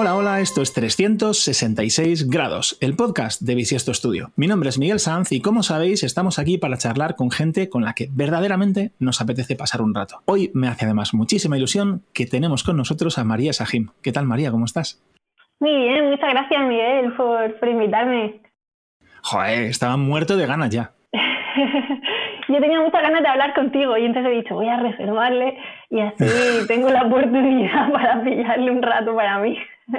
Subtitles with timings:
[0.00, 4.30] Hola, hola, esto es 366 grados, el podcast de Bisiesto Studio.
[4.36, 7.82] Mi nombre es Miguel Sanz y como sabéis estamos aquí para charlar con gente con
[7.82, 10.22] la que verdaderamente nos apetece pasar un rato.
[10.26, 13.88] Hoy me hace además muchísima ilusión que tenemos con nosotros a María Sajim.
[14.00, 14.52] ¿Qué tal María?
[14.52, 15.02] ¿Cómo estás?
[15.58, 18.40] Muy bien, muchas gracias Miguel por, por invitarme.
[19.24, 20.92] Joder, estaba muerto de ganas ya.
[22.48, 25.58] yo tenía muchas ganas de hablar contigo y entonces he dicho, voy a reservarle
[25.90, 26.24] y así
[26.68, 29.58] tengo la oportunidad para pillarle un rato para mí.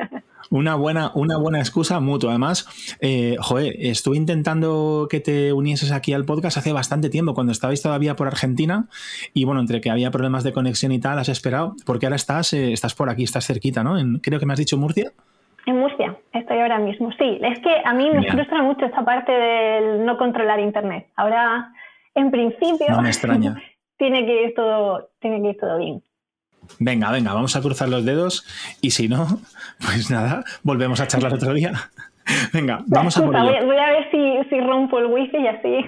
[0.52, 2.32] Una buena, una buena excusa mutua.
[2.32, 7.52] Además, eh, joder, estuve intentando que te unieses aquí al podcast hace bastante tiempo, cuando
[7.52, 8.88] estabais todavía por Argentina.
[9.34, 12.54] Y bueno, entre que había problemas de conexión y tal, has esperado, porque ahora estás,
[12.54, 13.96] eh, estás por aquí, estás cerquita, ¿no?
[14.24, 15.12] creo que me has dicho Murcia.
[15.68, 17.12] En Murcia, estoy ahora mismo.
[17.12, 21.08] Sí, es que a mí me frustra mucho esta parte del no controlar Internet.
[21.16, 21.74] Ahora,
[22.20, 23.62] en principio, no me extraña.
[23.98, 26.04] tiene que ir todo, tiene que ir todo bien.
[26.78, 28.46] Venga, venga, vamos a cruzar los dedos
[28.82, 29.40] y si no,
[29.80, 31.92] pues nada, volvemos a charlar otro día.
[32.54, 34.10] Venga, vamos a por Voy, a ver
[34.50, 35.86] si, rompo el wifi y así.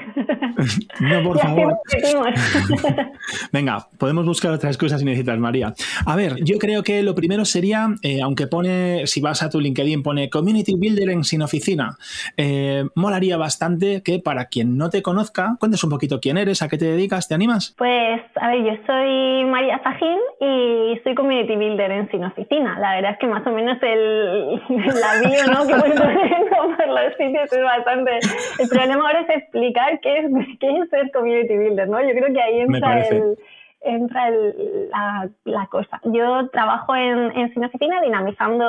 [0.99, 1.77] no, por favor.
[3.51, 5.73] Venga, podemos buscar otras cosas si necesitas, María.
[6.05, 9.59] A ver, yo creo que lo primero sería, eh, aunque pone, si vas a tu
[9.59, 11.97] LinkedIn, pone Community Builder en Sin Oficina,
[12.37, 16.69] eh, molaría bastante que para quien no te conozca, cuentes un poquito quién eres, a
[16.69, 17.75] qué te dedicas, ¿te animas?
[17.77, 22.77] Pues, a ver, yo soy María Fajín y soy Community Builder en Sin Oficina.
[22.79, 25.67] La verdad es que más o menos el, la bio, ¿no?
[25.67, 26.30] Que
[26.77, 28.19] por los sitios es bastante...
[28.59, 30.25] El problema ahora es explicar qué es,
[30.59, 32.01] qué es ser community builder, ¿no?
[32.01, 33.37] Yo creo que ahí entra el
[33.83, 35.99] entra el, la, la, cosa.
[36.03, 38.63] Yo trabajo en, en Sinocifina dinamizando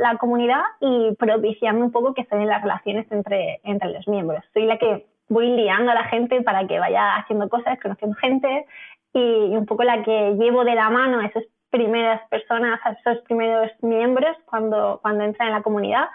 [0.00, 4.44] la comunidad y propiciando un poco que se den las relaciones entre, entre los miembros.
[4.52, 8.66] Soy la que voy liando a la gente para que vaya haciendo cosas, conociendo gente
[9.14, 12.92] y, y un poco la que llevo de la mano a esas primeras personas, a
[12.92, 16.08] esos primeros miembros cuando, cuando entran en la comunidad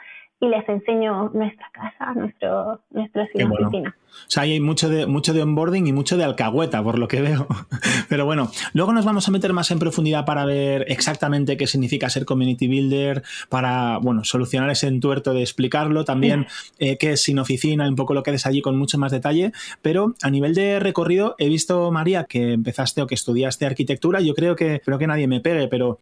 [0.43, 3.95] y les enseño nuestra casa, nuestro, nuestro oficina.
[4.11, 7.21] O sea, hay mucho de, mucho de onboarding y mucho de alcahueta, por lo que
[7.21, 7.47] veo.
[8.09, 12.09] Pero bueno, luego nos vamos a meter más en profundidad para ver exactamente qué significa
[12.09, 17.39] ser community builder, para, bueno, solucionar ese entuerto de explicarlo, también eh, qué es sin
[17.39, 19.51] oficina, un poco lo que eres allí con mucho más detalle.
[19.81, 24.21] Pero a nivel de recorrido, he visto, María, que empezaste o que estudiaste arquitectura.
[24.21, 25.99] Yo creo que, creo que nadie me pegue, pero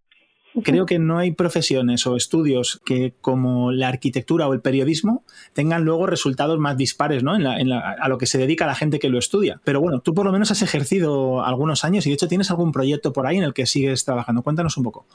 [0.63, 5.23] Creo que no hay profesiones o estudios que, como la arquitectura o el periodismo,
[5.53, 7.33] tengan luego resultados más dispares ¿no?
[7.33, 9.61] a lo que se dedica la gente que lo estudia.
[9.63, 12.71] Pero bueno, tú por lo menos has ejercido algunos años y de hecho tienes algún
[12.71, 14.43] proyecto por ahí en el que sigues trabajando.
[14.43, 15.05] Cuéntanos un poco.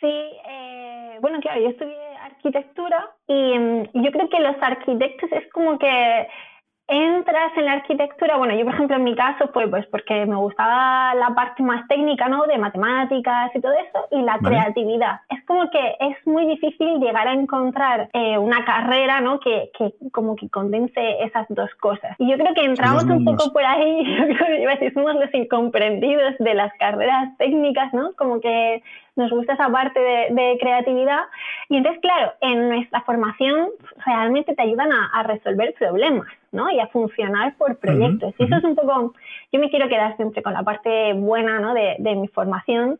[0.00, 5.50] Sí, eh, bueno, claro, yo estudié arquitectura y mm, yo creo que los arquitectos es
[5.52, 6.28] como que
[6.88, 10.36] entras en la arquitectura, bueno, yo por ejemplo en mi caso fue pues porque me
[10.36, 12.46] gustaba la parte más técnica, ¿no?
[12.46, 15.20] De matemáticas y todo eso, y la creatividad.
[15.28, 19.40] Es como que es muy difícil llegar a encontrar eh, una carrera, ¿no?
[19.40, 22.14] Que, que, como que condense esas dos cosas.
[22.18, 26.34] Y yo creo que entramos un poco por ahí, yo creo que somos los incomprendidos
[26.38, 28.12] de las carreras técnicas, ¿no?
[28.16, 28.82] Como que
[29.16, 31.24] nos gusta esa parte de, creatividad.
[31.68, 33.70] Y entonces, claro, en nuestra formación
[34.04, 36.70] realmente te ayudan a, resolver problemas, ¿no?
[36.70, 38.34] Y a funcionar por proyectos.
[38.38, 39.14] Y eso es un poco,
[39.52, 41.74] yo me quiero quedar siempre con la parte buena, ¿no?
[41.74, 42.98] De, mi formación.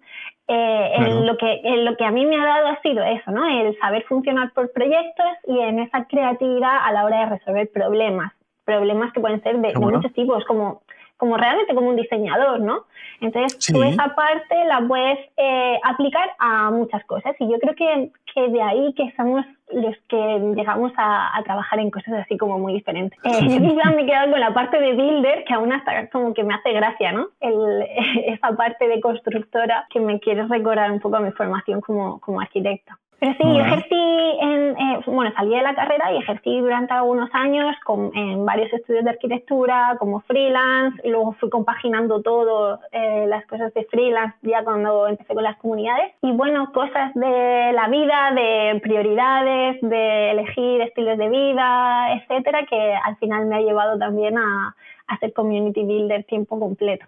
[0.49, 3.31] Eh, en, lo que, en lo que a mí me ha dado ha sido eso,
[3.31, 3.47] ¿no?
[3.49, 8.33] El saber funcionar por proyectos y en esa creatividad a la hora de resolver problemas.
[8.65, 10.83] Problemas que pueden ser de, de muchos tipos, como
[11.17, 12.85] como realmente como un diseñador, ¿no?
[13.21, 18.11] Entonces, tú esa parte la puedes eh, aplicar a muchas cosas y yo creo que,
[18.35, 22.75] que, de ahí que somos los que llegamos a, trabajar en cosas así como muy
[22.75, 23.19] diferentes.
[23.25, 26.35] Eh, yo quizás me he quedado con la parte de builder, que aún hasta como
[26.35, 27.29] que me hace gracia, ¿no?
[27.41, 27.83] El,
[28.27, 32.41] esa parte de constructora que me quiere recordar un poco a mi formación como, como
[32.41, 32.99] arquitecta.
[33.19, 37.75] Pero sí, ejercí, en, eh, bueno, salí de la carrera y ejercí durante algunos años
[37.85, 43.47] con, en varios estudios de arquitectura como freelance y luego fui compaginando todo, eh, las
[43.47, 46.13] cosas de freelance ya cuando empecé con las comunidades.
[46.21, 52.95] Y bueno, cosas de la vida, de prioridades, de elegir estilos de vida, etcétera, que
[52.95, 54.75] al final me ha llevado también a,
[55.07, 57.07] a hacer community builder tiempo completo.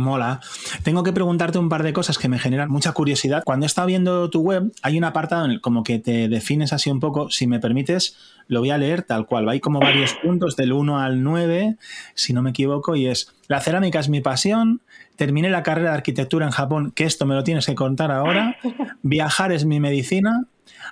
[0.00, 0.40] Mola.
[0.82, 3.42] Tengo que preguntarte un par de cosas que me generan mucha curiosidad.
[3.44, 6.72] Cuando he estado viendo tu web, hay un apartado en el como que te defines
[6.72, 7.30] así un poco.
[7.30, 8.16] Si me permites,
[8.48, 9.48] lo voy a leer tal cual.
[9.48, 11.76] Hay como varios puntos del 1 al 9,
[12.14, 14.80] si no me equivoco, y es, la cerámica es mi pasión,
[15.16, 18.56] terminé la carrera de arquitectura en Japón, que esto me lo tienes que contar ahora,
[19.02, 20.46] viajar es mi medicina,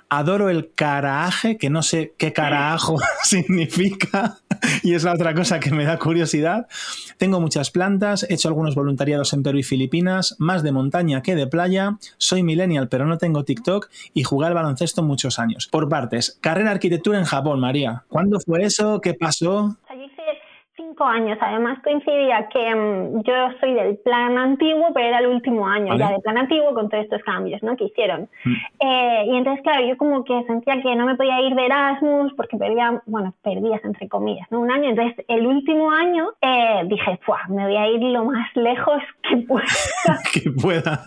[0.09, 4.39] Adoro el caraje, que no sé qué carajo significa
[4.83, 6.67] y es la otra cosa que me da curiosidad.
[7.17, 11.35] Tengo muchas plantas, he hecho algunos voluntariados en Perú y Filipinas, más de montaña que
[11.35, 11.97] de playa.
[12.17, 15.67] Soy millennial, pero no tengo TikTok y jugué al baloncesto muchos años.
[15.71, 18.03] Por partes, carrera arquitectura en Japón, María.
[18.07, 19.01] ¿Cuándo fue eso?
[19.01, 19.77] ¿Qué pasó?
[21.05, 21.37] Años.
[21.41, 26.11] Además coincidía que mm, yo soy del plan antiguo, pero era el último año ya
[26.11, 27.75] del plan antiguo con todos estos cambios ¿no?
[27.75, 28.29] que hicieron.
[28.45, 28.53] Mm.
[28.79, 32.33] Eh, y entonces, claro, yo como que sentía que no me podía ir de Erasmus
[32.33, 34.59] porque perdía, bueno, perdías entre comillas, ¿no?
[34.59, 34.89] Un año.
[34.89, 37.19] Entonces, el último año eh, dije,
[37.49, 39.65] me voy a ir lo más lejos que pueda.
[40.33, 41.03] que pueda.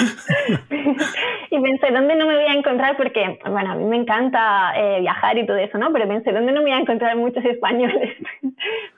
[1.50, 2.96] y pensé, ¿dónde no me voy a encontrar?
[2.96, 5.92] Porque, bueno, a mí me encanta eh, viajar y todo eso, ¿no?
[5.92, 8.16] Pero pensé, ¿dónde no me voy a encontrar muchos españoles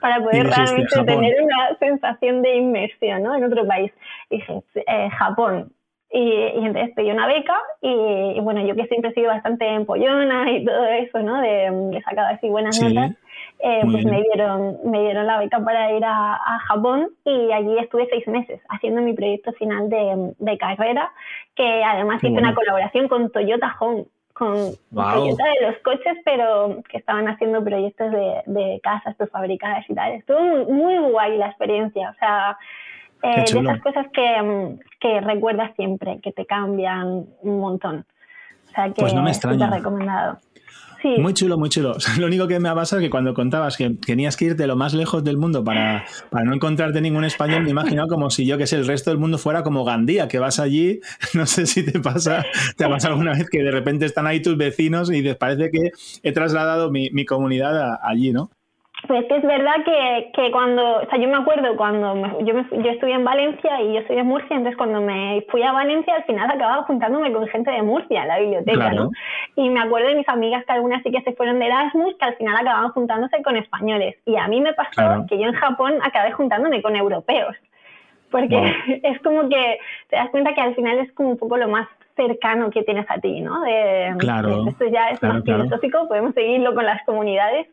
[0.00, 3.34] para poder realmente tener una sensación de inmersión, ¿no?
[3.34, 3.92] En otro país.
[4.30, 5.72] dije, eh, Japón.
[6.10, 10.50] Y, y, entonces pedí una beca y, bueno, yo que siempre he sido bastante empollona
[10.50, 11.40] y todo eso, ¿no?
[11.40, 13.12] De, de sacado así buenas notas
[13.64, 18.08] eh, pues me dieron, me dieron la beca para ir a, Japón y allí estuve
[18.10, 21.12] seis meses haciendo mi proyecto final de, de carrera,
[21.54, 24.06] que además hice una colaboración con Toyota Home,
[24.42, 29.94] con Toyota de los coches, pero que estaban haciendo proyectos de, de casas prefabricadas y
[29.94, 30.12] tal.
[30.12, 30.40] Estuvo
[30.72, 32.58] muy, guay la experiencia, o sea,
[33.22, 38.04] eh, de esas cosas que, que recuerdas siempre, que te cambian un montón.
[38.68, 39.70] O sea que pues no me extraña.
[39.70, 40.38] recomendado.
[41.04, 41.96] Muy chulo, muy chulo.
[42.18, 44.76] lo único que me ha pasado es que cuando contabas que tenías que irte lo
[44.76, 48.46] más lejos del mundo para, para no encontrarte ningún español, me he imaginado como si
[48.46, 51.00] yo, que sé, el resto del mundo fuera como Gandía, que vas allí,
[51.34, 52.44] no sé si te pasa,
[52.76, 55.70] te ha pasado alguna vez que de repente están ahí tus vecinos y te parece
[55.70, 55.90] que
[56.22, 58.50] he trasladado mi, mi comunidad allí, ¿no?
[59.08, 62.64] Pues que es verdad que, que, cuando, o sea, yo me acuerdo cuando yo, me,
[62.70, 66.14] yo estudié en Valencia y yo soy de Murcia, entonces cuando me fui a Valencia
[66.14, 69.10] al final acababa juntándome con gente de Murcia en la biblioteca, ¿no?
[69.56, 72.24] Y me acuerdo de mis amigas que algunas sí que se fueron de Erasmus, que
[72.26, 74.16] al final acababan juntándose con españoles.
[74.24, 77.56] Y a mí me pasó que yo en Japón acabé juntándome con europeos,
[78.30, 78.56] porque
[79.02, 79.78] es como que
[80.10, 83.06] te das cuenta que al final es como un poco lo más cercano que tienes
[83.10, 83.62] a ti, ¿no?
[83.62, 84.66] De, claro.
[84.68, 87.68] esto ya es más filosófico, podemos seguirlo con las comunidades,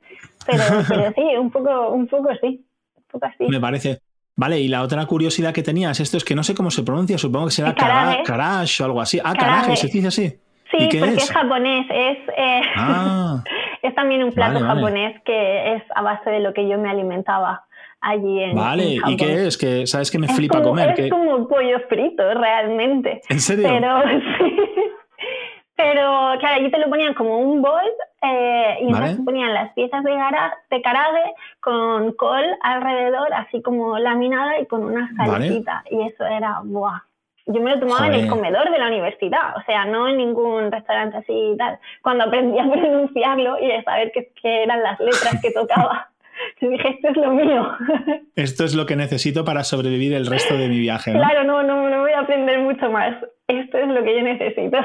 [0.49, 2.65] pero, pero sí, un poco, un poco sí,
[2.95, 3.45] un poco así.
[3.47, 3.99] Me parece.
[4.35, 7.17] Vale, y la otra curiosidad que tenías, esto es que no sé cómo se pronuncia,
[7.17, 9.19] supongo que será Karash o algo así.
[9.21, 10.29] Ah, Karaje, se dice así.
[10.71, 11.31] Sí, porque es?
[11.31, 13.43] japonés, es, eh, ah.
[13.81, 17.65] es también un plato japonés que es a base de lo que yo me alimentaba
[18.01, 19.57] allí en Vale, ¿y qué es?
[19.57, 20.97] Que sabes que me flipa comer.
[20.97, 23.21] Es como un pollo frito, realmente.
[23.29, 23.67] ¿En serio?
[23.67, 24.01] Pero
[24.37, 24.55] sí.
[25.79, 27.89] Pero claro, allí te lo ponían como un bol
[28.21, 34.59] eh, y entonces ponían las piezas de, de karage con col alrededor, así como laminada
[34.59, 35.85] y con una salecita.
[35.89, 36.99] Y eso era, ¡buah!
[37.45, 40.69] Yo me lo tomaba en el comedor de la universidad, o sea, no en ningún
[40.69, 41.79] restaurante así y tal.
[42.01, 46.09] Cuando aprendí a pronunciarlo y a saber qué, qué eran las letras que tocaba.
[46.59, 47.71] dije, esto es lo mío.
[48.35, 51.13] Esto es lo que necesito para sobrevivir el resto de mi viaje.
[51.13, 53.15] Claro, no, no, no voy a aprender mucho más.
[53.47, 54.77] Esto es lo que yo necesito.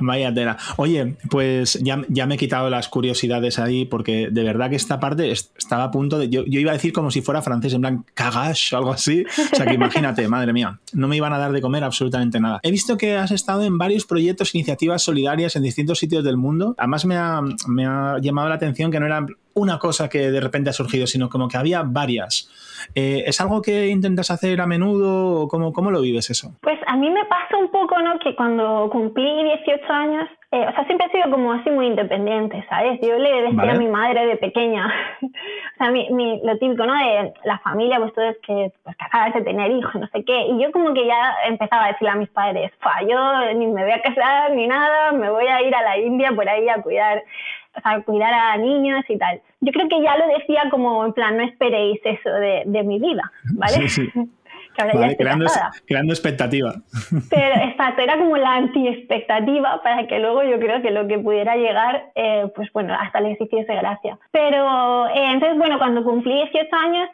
[0.00, 0.56] Vaya tela.
[0.76, 5.00] Oye, pues ya, ya, me he quitado las curiosidades ahí porque de verdad que esta
[5.00, 6.28] parte estaba a punto de...
[6.28, 9.24] Yo, iba a decir como si fuera francés, en plan cagash o algo así.
[9.52, 12.60] O sea que imagínate, madre mía, no me iban a dar de comer absolutamente nada.
[12.62, 16.74] He visto que has estado en varios proyectos, iniciativas solidarias en distintos sitios del mundo.
[16.78, 20.40] Además me ha, me ha llamado la atención que no era una cosa que de
[20.40, 22.50] repente ha surgido, sino como que había varias.
[22.94, 26.52] Eh, ¿Es algo que intentas hacer a menudo o cómo, cómo lo vives eso?
[26.60, 28.18] Pues a mí me pasa un poco, ¿no?
[28.18, 32.64] Que cuando cumplí 18 años, eh, o sea, siempre he sido como así muy independiente,
[32.68, 33.00] ¿sabes?
[33.00, 34.86] Yo le decía a mi madre de pequeña,
[35.22, 36.92] o sea, mi, mi, lo típico, ¿no?
[36.92, 40.46] De la familia, pues todo es que, pues, acabas de tener hijos, no sé qué.
[40.48, 42.70] Y yo como que ya empezaba a decirle a mis padres,
[43.08, 46.32] yo ni me voy a casar ni nada, me voy a ir a la India
[46.34, 47.22] por ahí a cuidar
[47.76, 49.40] o sea, cuidar a niños y tal.
[49.60, 52.98] Yo creo que ya lo decía como en plan, no esperéis eso de, de mi
[52.98, 53.88] vida, ¿vale?
[53.88, 54.12] Sí, sí.
[54.74, 55.46] que ahora ya creando,
[55.86, 56.74] creando, expectativa.
[57.30, 61.56] Pero exacto, era como la anti-expectativa para que luego yo creo que lo que pudiera
[61.56, 64.18] llegar, eh, pues bueno, hasta les hiciese gracia.
[64.30, 67.08] Pero eh, entonces, bueno, cuando cumplí 18 años,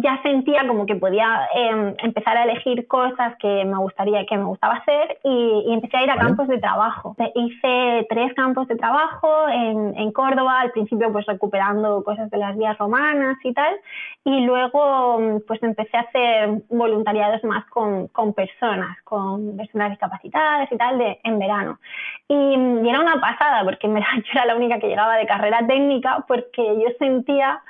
[0.00, 4.44] ya sentía como que podía em, empezar a elegir cosas que me gustaría, que me
[4.44, 7.16] gustaba hacer y, empecé a ir a campos de trabajo.
[7.34, 12.56] Hice tres campos de trabajo en, en, Córdoba, al principio pues recuperando cosas de las
[12.56, 13.74] vías romanas y tal,
[14.24, 20.76] y luego pues empecé a hacer voluntariados más con, con personas, con personas discapacitadas y
[20.76, 21.78] tal, de, en verano.
[22.28, 25.66] Y, y era una pasada, porque en yo era la única que llegaba de carrera
[25.66, 27.60] técnica, porque yo sentía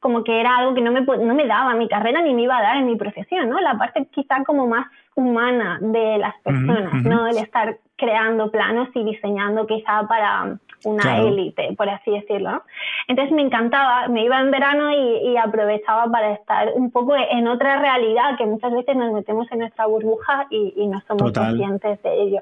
[0.00, 2.56] como que era algo que no me, no me daba mi carrera ni me iba
[2.56, 3.60] a dar en mi profesión, ¿no?
[3.60, 7.26] La parte quizá como más humana de las personas, ¿no?
[7.26, 12.62] El estar creando planos y diseñando quizá para una élite, por así decirlo.
[13.08, 17.78] Entonces me encantaba, me iba en verano y, aprovechaba para estar un poco en otra
[17.80, 22.40] realidad que muchas veces nos metemos en nuestra burbuja y, no somos conscientes de ello.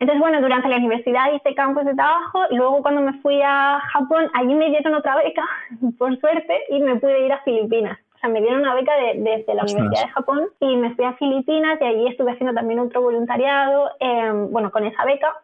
[0.00, 3.80] Entonces, bueno, durante la universidad hice campos de trabajo y luego cuando me fui a
[3.92, 5.44] Japón, allí me dieron otra beca,
[5.98, 7.98] por suerte, y me pude ir a Filipinas.
[8.16, 11.14] O sea, me dieron una beca desde la Universidad de Japón y me fui a
[11.14, 15.36] Filipinas y allí estuve haciendo también otro voluntariado, em, bueno, con esa beca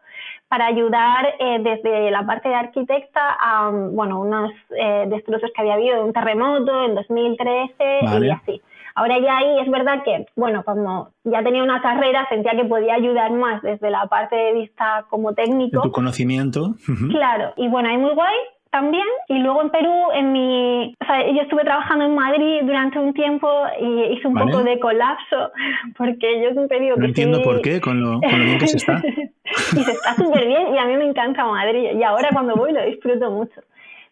[0.47, 5.75] para ayudar eh, desde la parte de arquitecta a bueno, unos eh, destrozos que había
[5.75, 8.61] habido de un terremoto en 2013 y así.
[8.99, 12.95] Ahora ya ahí es verdad que, bueno, cuando ya tenía una carrera sentía que podía
[12.95, 15.77] ayudar más desde la parte de vista como técnico.
[15.77, 16.75] De tu conocimiento.
[17.09, 18.35] Claro, y bueno, hay muy guay
[18.71, 19.05] también.
[19.29, 23.13] Y luego en Perú, en mi, o sea, yo estuve trabajando en Madrid durante un
[23.13, 23.47] tiempo
[23.79, 25.49] y hice un poco de colapso,
[25.97, 28.67] porque yo siempre digo no que entiendo por qué, con lo, con lo bien que
[28.67, 29.01] se está.
[29.05, 32.73] y se está súper bien y a mí me encanta Madrid y ahora cuando voy
[32.73, 33.61] lo disfruto mucho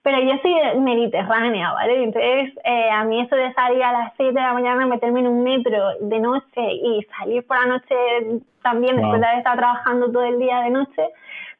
[0.07, 2.01] pero yo soy mediterránea, ¿vale?
[2.01, 5.27] Entonces, eh, a mí eso de salir a las 7 de la mañana, meterme en
[5.27, 7.93] un metro de noche y salir por la noche
[8.63, 11.09] también, después de haber estado trabajando todo el día de noche,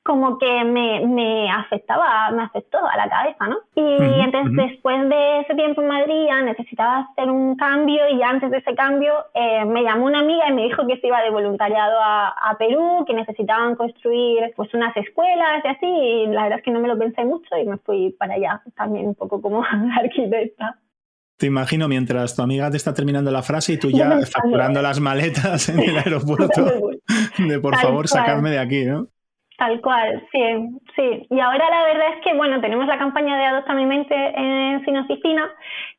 [0.07, 3.57] como que me, me, afectaba, me afectó a la cabeza, ¿no?
[3.75, 8.59] Y entonces después de ese tiempo en Madrid necesitaba hacer un cambio y antes de
[8.59, 11.99] ese cambio eh, me llamó una amiga y me dijo que se iba de voluntariado
[12.01, 16.63] a, a, Perú, que necesitaban construir pues unas escuelas y así, y la verdad es
[16.63, 19.61] que no me lo pensé mucho y me fui para allá también un poco como
[19.99, 20.79] arquitecta.
[21.35, 25.01] Te imagino mientras tu amiga te está terminando la frase y tú ya facturando las
[25.01, 26.89] maletas en el aeropuerto
[27.37, 29.09] de por favor sacadme de aquí, ¿no?
[29.57, 30.39] Tal cual, sí,
[30.95, 31.25] sí.
[31.31, 34.85] Y ahora la verdad es que, bueno, tenemos la campaña de Adopta mi mente en
[34.85, 35.49] Sin Oficina,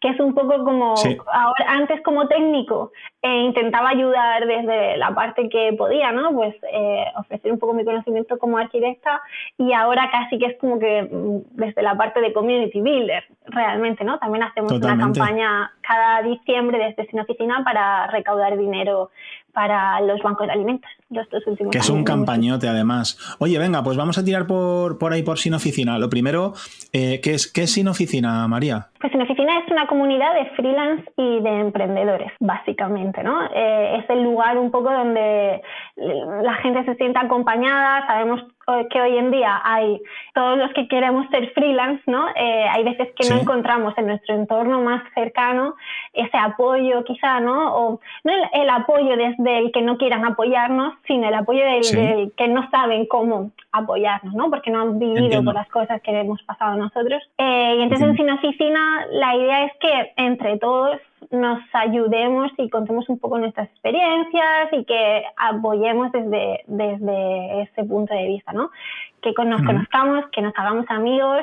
[0.00, 0.95] que es un poco como,
[1.33, 6.33] ahora, antes como técnico, eh, intentaba ayudar desde la parte que podía, ¿no?
[6.35, 9.21] Pues eh, ofrecer un poco mi conocimiento como arquitecta
[9.57, 14.05] y ahora casi que es como que mm, desde la parte de community builder, realmente,
[14.05, 14.21] ¿no?
[14.21, 19.11] También hacemos una campaña cada diciembre desde Sin Oficina para recaudar dinero
[19.59, 20.88] para los bancos de alimentos.
[21.11, 23.19] Los dos últimos que es un campañote además.
[23.41, 25.99] Oye, venga, pues vamos a tirar por, por ahí por Sin Oficina.
[25.99, 26.53] Lo primero,
[26.93, 28.87] eh, ¿qué, es, ¿qué es Sin Oficina, María?
[29.00, 33.47] Pues Sin Oficina es una comunidad de freelance y de emprendedores, básicamente, ¿no?
[33.53, 35.61] Eh, es el lugar un poco donde
[35.97, 38.45] la gente se sienta acompañada, sabemos
[38.91, 40.01] que hoy en día hay
[40.35, 42.29] todos los que queremos ser freelance, ¿no?
[42.29, 45.75] Eh, hay veces que no encontramos en nuestro entorno más cercano
[46.13, 47.75] ese apoyo quizá, ¿no?
[47.75, 52.49] O no el, apoyo desde el que no quieran apoyarnos, sino el apoyo del, que
[52.49, 54.51] no saben cómo apoyarnos, ¿no?
[54.51, 57.23] Porque no han vivido por las cosas que hemos pasado nosotros.
[57.39, 60.99] Eh, y entonces en Sin Oficina la idea es que entre todos
[61.31, 68.15] nos ayudemos y contemos un poco nuestras experiencias y que apoyemos desde, desde ese punto
[68.15, 68.71] de vista, ¿no?
[69.23, 71.43] Que nos conozcamos, que nos hagamos amigos,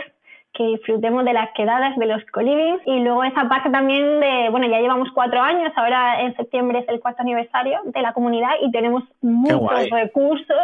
[0.53, 4.67] que disfrutemos de las quedadas, de los colivings y luego esa parte también de, bueno,
[4.67, 8.72] ya llevamos cuatro años, ahora en septiembre es el cuarto aniversario de la comunidad y
[8.72, 10.58] tenemos muchos recursos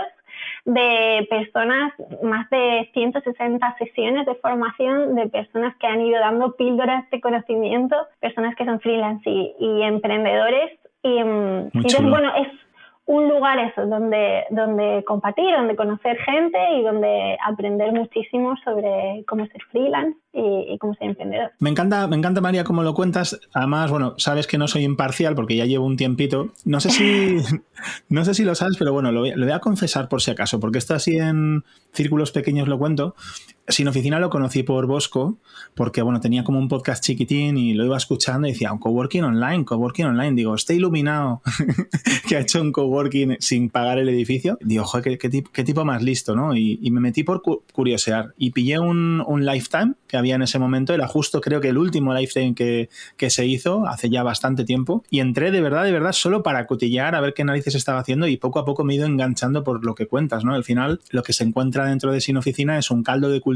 [0.65, 7.09] de personas, más de 160 sesiones de formación de personas que han ido dando píldoras
[7.09, 10.71] de conocimiento, personas que son freelance y, emprendedores.
[11.03, 12.47] Y, mm, entonces, bueno, es
[13.05, 19.45] un lugar eso, donde, donde compartir, donde conocer gente y donde aprender muchísimo sobre cómo
[19.47, 21.51] ser freelance y, cómo ser emprendedor.
[21.59, 23.39] Me encanta, me encanta María cómo lo cuentas.
[23.53, 26.51] Además, bueno, sabes que no soy imparcial porque ya llevo un tiempito.
[26.63, 27.37] No sé si,
[28.09, 30.59] no sé si lo sabes, pero bueno, lo lo voy a confesar por si acaso,
[30.59, 33.15] porque esto así en círculos pequeños lo cuento.
[33.67, 35.37] Sin Oficina lo conocí por Bosco,
[35.75, 39.23] porque bueno, tenía como un podcast chiquitín y lo iba escuchando y decía, un coworking
[39.23, 40.33] online, coworking online.
[40.33, 41.41] Digo, está iluminado
[42.27, 44.57] que ha hecho un coworking sin pagar el edificio.
[44.61, 46.55] Digo, joder, qué, qué, tipo más listo, ¿no?
[46.55, 47.41] Y, me metí por
[47.71, 50.93] curiosear y pillé un, un, Lifetime que había en ese momento.
[50.93, 55.05] Era justo, creo que el último Lifetime que, que se hizo hace ya bastante tiempo.
[55.09, 58.27] Y entré de verdad, de verdad, solo para cotillar a ver qué narices estaba haciendo
[58.27, 60.53] y poco a poco me he ido enganchando por lo que cuentas, ¿no?
[60.53, 63.50] Al final, lo que se encuentra dentro de Sin Oficina es un caldo de cultivo.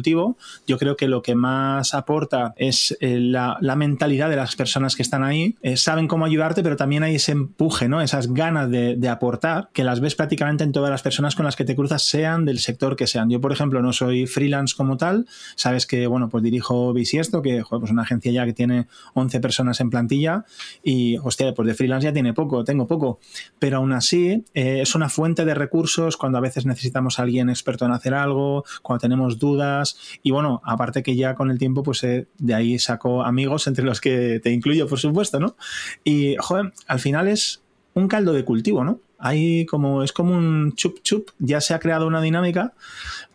[0.67, 5.01] Yo creo que lo que más aporta es eh, la, mentalidad de las personas que
[5.01, 5.55] están ahí.
[5.61, 8.01] Eh, saben cómo ayudarte, pero también hay ese empuje, ¿no?
[8.01, 11.63] Esas ganas de, aportar que las ves prácticamente en todas las personas con las que
[11.63, 13.29] te cruzas, sean del sector que sean.
[13.29, 15.27] Yo, por ejemplo, no soy freelance como tal.
[15.55, 19.39] Sabes que, bueno, pues dirijo Bisiesto, que es pues una agencia ya que tiene 11
[19.39, 20.45] personas en plantilla
[20.83, 23.19] y, hostia, pues de freelance ya tiene poco, tengo poco.
[23.59, 27.49] Pero aún así, eh, es una fuente de recursos cuando a veces necesitamos a alguien
[27.49, 29.84] experto en hacer algo, cuando tenemos dudas
[30.23, 33.85] Y bueno, aparte que ya con el tiempo, pues eh, de ahí saco amigos, entre
[33.85, 35.55] los que te incluyo, por supuesto, ¿no?
[36.03, 37.61] Y, joder, al final es
[37.93, 38.99] un caldo de cultivo, ¿no?
[39.19, 42.73] Hay como, es como un chup chup, ya se ha creado una dinámica,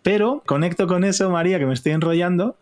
[0.03, 2.57] pero conecto con eso, María, que me estoy enrollando,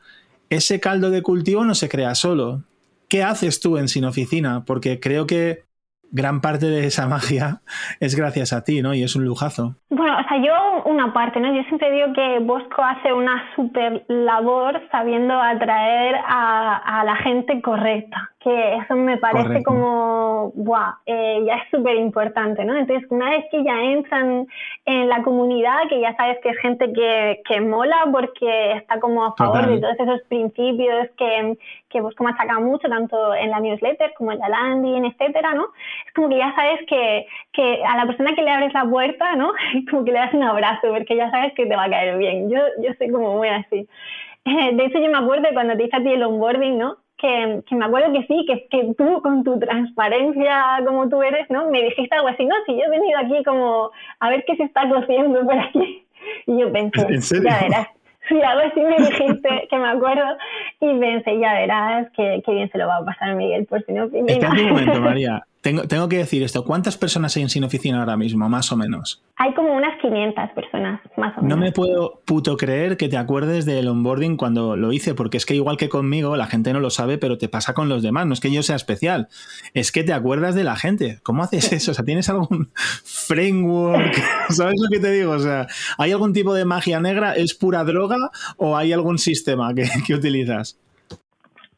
[0.50, 2.62] ese caldo de cultivo no se crea solo.
[3.08, 4.64] ¿Qué haces tú en Sin Oficina?
[4.64, 5.64] Porque creo que
[6.10, 7.60] gran parte de esa magia
[8.00, 8.94] es gracias a ti, ¿no?
[8.94, 9.76] Y es un lujazo.
[9.90, 11.54] Bueno, o sea, yo una parte, ¿no?
[11.54, 17.60] Yo siempre digo que Bosco hace una super labor sabiendo atraer a, a la gente
[17.62, 22.76] correcta que eso me parece como, wow, eh, ya es súper importante, ¿no?
[22.76, 24.46] Entonces, una vez que ya entran
[24.86, 29.24] en la comunidad, que ya sabes que es gente que, que mola porque está como
[29.24, 31.58] a favor de todos esos principios que,
[31.90, 35.66] que vos como saca mucho, tanto en la newsletter como en la landing, etcétera, ¿no?
[36.06, 39.36] Es como que ya sabes que, que a la persona que le abres la puerta,
[39.36, 39.52] ¿no?
[39.90, 42.48] Como que le das un abrazo porque ya sabes que te va a caer bien.
[42.50, 43.88] Yo, yo soy como muy así.
[44.44, 46.96] De hecho, yo me acuerdo cuando te hice a ti el onboarding, ¿no?
[47.18, 51.68] Que, me acuerdo que sí, que, que tú con tu transparencia como tú eres, ¿no?
[51.70, 54.64] Me dijiste algo así, no, si yo he venido aquí como a ver qué se
[54.64, 56.04] está cociendo por aquí.
[56.46, 57.88] Y yo pensé, ya verás.
[58.28, 60.36] Sí, algo así me dijiste, que me acuerdo,
[60.80, 63.92] y pensé, ya verás, que, bien se lo va a pasar a Miguel, por si
[63.92, 64.04] no...
[64.04, 65.42] Espera un momento, María.
[65.60, 66.64] Tengo, que decir esto.
[66.64, 69.24] ¿Cuántas personas hay en Sin Oficina ahora mismo, más o menos?
[69.36, 71.56] Hay como unas 500 personas, más o menos.
[71.56, 75.46] No me puedo puto creer que te acuerdes del onboarding cuando lo hice, porque es
[75.46, 78.26] que igual que conmigo, la gente no lo sabe, pero te pasa con los demás.
[78.26, 79.28] No es que yo sea especial,
[79.74, 81.18] es que te acuerdas de la gente.
[81.24, 81.90] ¿Cómo haces eso?
[81.90, 82.70] O sea, ¿tienes algún
[83.04, 84.14] framework?
[84.50, 85.32] ¿Sabes lo que te digo?
[85.32, 85.66] O sea,
[85.98, 87.34] ¿hay algún tipo de magia negra?
[87.34, 90.78] ¿Es pura droga o hay algún sistema que, que utilizas?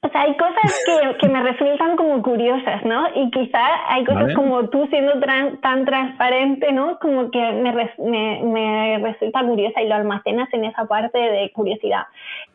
[0.03, 3.07] O sea, hay cosas que, que, me resultan como curiosas, ¿no?
[3.15, 5.13] Y quizá hay cosas como tú siendo
[5.61, 6.99] tan transparente, ¿no?
[7.01, 12.05] Como que me, me, me, resulta curiosa y lo almacenas en esa parte de curiosidad.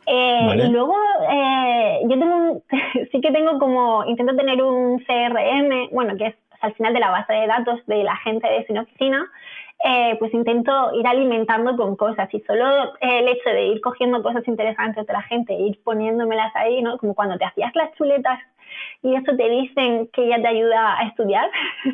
[0.08, 0.96] Eh, Y luego,
[1.32, 2.62] eh, yo tengo
[3.12, 7.12] sí que tengo como, intento tener un CRM, bueno, que es al final de la
[7.12, 9.24] base de datos de la gente de sin oficina,
[9.88, 12.66] eh, pues intento ir alimentando con cosas y solo
[13.02, 16.98] el hecho de ir cogiendo cosas interesantes de la gente e ir poniéndomelas ahí, ¿no?
[16.98, 18.40] Como cuando te hacías las chuletas
[19.04, 21.50] y eso te dicen que ya te ayuda a estudiar.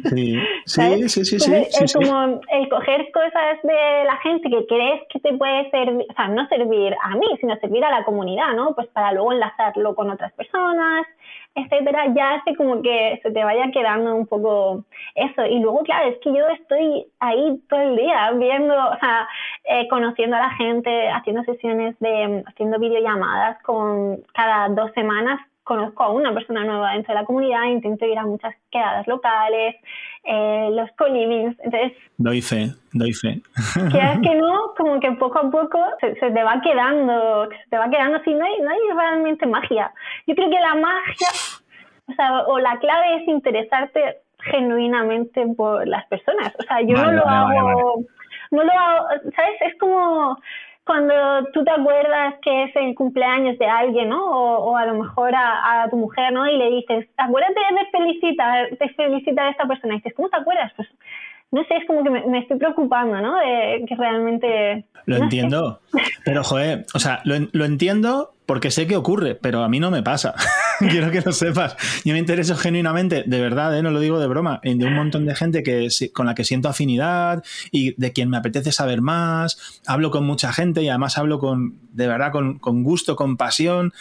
[0.06, 5.01] Sí, sí, sí, sí, sí, Es como el coger cosas de la gente que crees
[5.10, 8.54] que te puede servir, o sea, no servir a mí, sino servir a la comunidad,
[8.54, 8.74] ¿no?
[8.74, 11.06] Pues para luego enlazarlo con otras personas,
[11.55, 14.85] etcétera, ya hace como que se te vaya quedando un poco
[15.16, 15.46] eso.
[15.46, 19.27] Y luego, claro, es que yo estoy ahí todo el día viendo, o sea,
[19.66, 25.40] eh, conociendo a la gente, haciendo sesiones de, haciendo videollamadas con cada dos semanas
[25.72, 29.77] conozco a una persona nueva dentro de la comunidad, intento ir a muchas quedadas locales,
[30.25, 31.94] eh, los co-livings, entonces...
[32.18, 33.42] Doy fe, doy fe.
[33.90, 37.90] Quieras que no, como que poco a poco se, te va quedando, se te va
[37.90, 39.94] quedando así, no hay, no hay realmente magia.
[40.27, 41.29] Yo creo que la magia,
[42.10, 47.14] o sea, o la clave es interesarte genuinamente por las personas, o sea, yo no
[47.14, 48.03] lo hago...
[48.51, 49.07] no lo hago,
[49.38, 49.55] ¿sabes?
[49.62, 50.38] Es como
[50.85, 51.13] cuando
[51.53, 54.24] tú te acuerdas que es el cumpleaños de alguien, ¿no?
[54.25, 56.48] O, a lo mejor a, tu mujer, ¿no?
[56.48, 59.94] Y le dices, acuérdate de felicitar, de felicitar a esta persona.
[59.94, 60.72] Y dices, ¿cómo te acuerdas?
[60.75, 60.87] Pues
[61.51, 63.37] no sé, es como que me, estoy preocupando, ¿no?
[63.37, 64.85] De que realmente...
[65.05, 65.79] Lo entiendo.
[66.24, 69.92] Pero, joder, o sea, lo, lo entiendo porque sé que ocurre, pero a mí no
[69.92, 70.35] me pasa.
[70.79, 71.77] Quiero que lo sepas.
[72.03, 73.81] Yo me intereso genuinamente, de verdad, ¿eh?
[73.81, 76.68] no lo digo de broma, de un montón de gente que, con la que siento
[76.68, 79.79] afinidad y de quien me apetece saber más.
[79.87, 83.94] Hablo con mucha gente y además hablo con, de verdad, con, gusto, con pasión.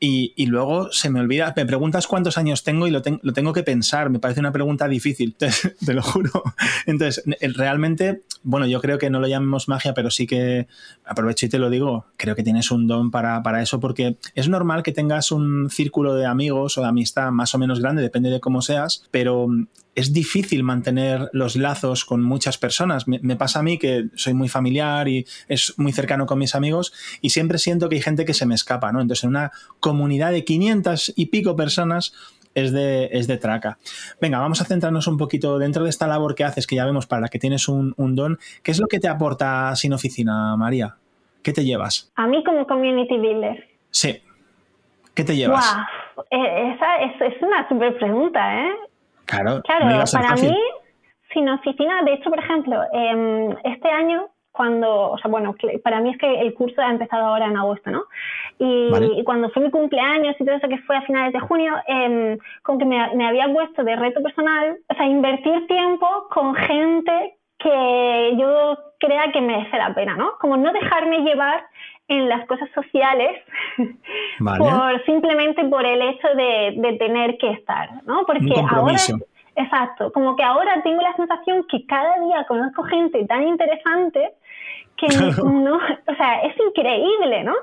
[0.00, 3.62] Y, luego se me olvida, me preguntas cuántos años tengo y lo, lo tengo que
[3.62, 4.08] pensar.
[4.08, 5.50] Me parece una pregunta difícil, te,
[5.84, 6.42] te lo juro.
[6.86, 10.68] Entonces, realmente, bueno, yo creo que no lo llamemos magia, pero sí que
[11.04, 14.48] aprovecho y te lo digo, creo que tienes un don para, para eso porque es
[14.48, 18.30] normal que tengas un círculo de amigos o de amistad más o menos grande, depende
[18.30, 19.66] de cómo seas, pero mm,
[19.98, 23.06] es difícil mantener los lazos con muchas personas.
[23.06, 26.92] Me, pasa a mí que soy muy familiar y es muy cercano con mis amigos
[27.20, 29.02] y siempre siento que hay gente que se me escapa, ¿no?
[29.02, 32.14] Entonces, en una comunidad de 500 y pico personas,
[32.54, 33.78] es de, es de, traca.
[34.20, 37.06] Venga, vamos a centrarnos un poquito dentro de esta labor que haces, que ya vemos
[37.06, 38.38] para la que tienes un, un don.
[38.62, 40.96] ¿Qué es lo que te aporta Sin Oficina, María?
[41.42, 42.12] ¿Qué te llevas?
[42.16, 43.68] A mí como community builder.
[43.90, 44.22] Sí.
[45.14, 45.76] ¿Qué te llevas?
[46.30, 48.70] Eh, esa es, una súper pregunta, ¿eh?
[49.24, 50.56] Claro, claro para mí,
[51.32, 56.10] sin oficina, de hecho, por ejemplo, em, este año, cuando, o sea, bueno, para mí
[56.10, 58.02] es que el curso ha empezado ahora en agosto, ¿no?
[58.58, 62.36] Y, cuando fue mi cumpleaños y todo eso que fue a finales de junio, eh,
[62.64, 67.36] como que me, me había puesto de reto personal, o sea, invertir tiempo con gente
[67.56, 70.32] que yo crea que merece la pena, ¿no?
[70.40, 71.64] Como no dejarme llevar
[72.08, 73.40] en las cosas sociales
[74.58, 78.24] por simplemente por el hecho de, de, tener que estar, ¿no?
[78.26, 78.96] Porque ahora
[79.54, 84.32] exacto, como que ahora tengo la sensación que cada día conozco gente tan interesante
[84.98, 85.06] que
[85.44, 87.54] no, o sea, es increíble, ¿no?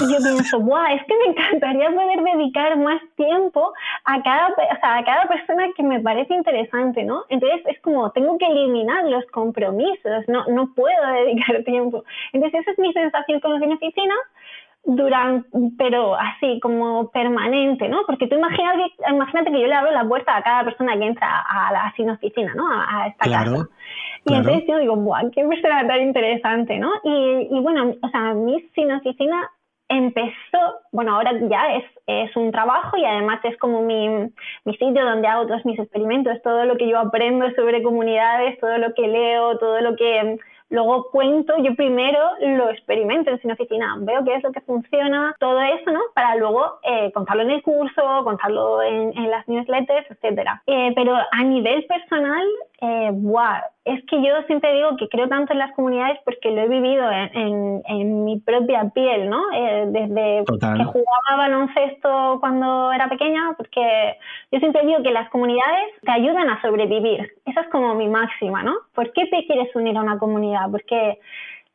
[0.00, 3.72] Y yo pienso, guau, es que me encantaría poder dedicar más tiempo
[4.04, 7.24] a cada, o sea, a cada persona que me parece interesante, ¿no?
[7.28, 12.04] Entonces es como, tengo que eliminar los compromisos, no, no puedo dedicar tiempo.
[12.32, 14.14] Entonces esa es mi sensación con los oficina
[14.88, 15.46] durante,
[15.76, 17.98] pero así como permanente, ¿no?
[18.06, 21.44] Porque tú imagínate, imagínate que yo le abro la puerta a cada persona que entra
[21.46, 22.64] a la sin oficina, ¿no?
[22.66, 23.68] A, esta casa.
[24.24, 26.90] Y entonces yo digo, ¡buah, qué persona tan interesante, ¿no?
[27.04, 29.50] Y, y bueno, o sea, mi sin oficina
[29.90, 30.58] empezó,
[30.90, 34.08] bueno, ahora ya es, es un trabajo y además es como mi,
[34.64, 38.78] mi, sitio donde hago todos mis experimentos, todo lo que yo aprendo sobre comunidades, todo
[38.78, 40.38] lo que leo, todo lo que
[40.70, 45.60] luego cuento, yo primero lo experimento en oficina, veo qué es lo que funciona, todo
[45.60, 46.00] eso, ¿no?
[46.14, 50.62] Para luego eh, contarlo en el curso, contarlo en, en las newsletters, etcétera.
[50.66, 52.46] Eh, pero a nivel personal,
[52.80, 53.10] eh,
[53.84, 57.10] es que yo siempre digo que creo tanto en las comunidades porque lo he vivido
[57.10, 59.42] en, en, mi propia piel, ¿no?
[59.52, 64.16] Eh, desde que jugaba baloncesto cuando era pequeña, porque
[64.52, 67.32] yo siempre digo que las comunidades te ayudan a sobrevivir.
[67.46, 68.74] Esa es como mi máxima, ¿no?
[68.94, 70.70] ¿Por qué te quieres unir a una comunidad?
[70.70, 71.18] Porque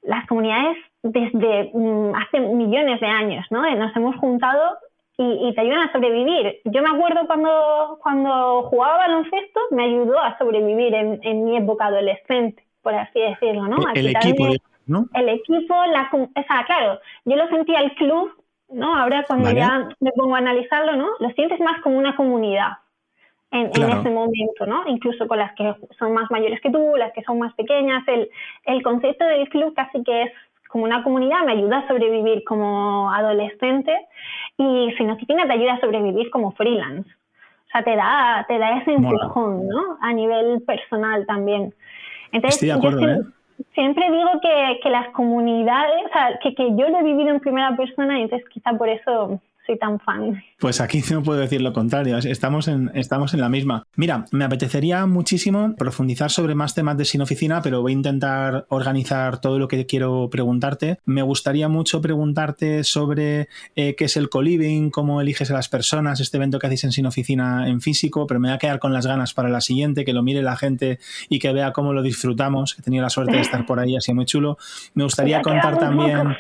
[0.04, 3.62] las comunidades desde mm, hace millones de años, ¿no?
[3.76, 4.78] Nos hemos juntado
[5.18, 6.60] y, te ayudan a sobrevivir.
[6.66, 11.86] Yo me acuerdo cuando, cuando jugaba baloncesto, me ayudó a sobrevivir en, en mi época
[11.86, 13.78] adolescente, por así decirlo, ¿no?
[13.94, 14.48] El, equipo,
[14.88, 15.08] ¿no?
[15.14, 18.32] El equipo, la, o sea, claro, yo lo sentía el club,
[18.70, 18.96] ¿no?
[18.96, 21.10] Ahora cuando ya me pongo a analizarlo, ¿no?
[21.20, 22.72] Lo sientes más como una comunidad.
[23.52, 24.84] En, en, ese momento, ¿no?
[24.88, 28.28] Incluso con las que son más mayores que tú, las que son más pequeñas, el,
[28.66, 30.32] el concepto del club casi que es
[30.74, 33.96] como una comunidad, me ayuda a sobrevivir como adolescente
[34.58, 37.08] y sin oficina te ayuda a sobrevivir como freelance.
[37.68, 40.00] O sea, te da, te da ese empujón, ¿no?
[40.02, 41.76] A nivel personal también.
[42.32, 43.22] Entonces, Estoy de acuerdo, ¿eh?
[43.76, 47.40] siempre digo que, que, las comunidades, o sea, que, que yo lo he vivido en
[47.40, 50.44] primera persona y entonces quizá por eso soy tan fan.
[50.60, 53.86] Pues aquí no puedo decir lo contrario, estamos en, estamos en la misma.
[53.96, 58.66] Mira, me apetecería muchísimo profundizar sobre más temas de sin oficina, pero voy a intentar
[58.70, 61.00] organizar todo lo que quiero preguntarte.
[61.06, 66.20] Me gustaría mucho preguntarte sobre eh, qué es el co-living, cómo eliges a las personas,
[66.20, 68.94] este evento que hacéis en sin oficina en físico, pero me voy a quedar con
[68.94, 71.00] las ganas para la siguiente, que lo mire la gente
[71.30, 72.76] y que vea cómo lo disfrutamos.
[72.78, 74.58] He tenido la suerte de estar por ahí, así muy chulo.
[74.94, 76.36] Me gustaría contar también...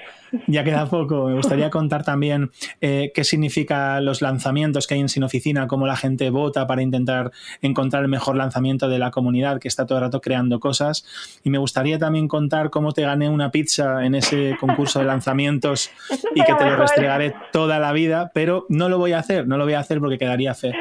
[0.47, 1.27] Ya queda poco.
[1.27, 5.87] Me gustaría contar también eh, qué significa los lanzamientos que hay en Sin Oficina, cómo
[5.87, 9.97] la gente vota para intentar encontrar el mejor lanzamiento de la comunidad que está todo
[9.97, 11.05] el rato creando cosas.
[11.43, 15.91] Y me gustaría también contar cómo te gané una pizza en ese concurso de lanzamientos
[16.35, 19.57] y que te lo restregaré toda la vida, pero no lo voy a hacer, no
[19.57, 20.73] lo voy a hacer porque quedaría fe.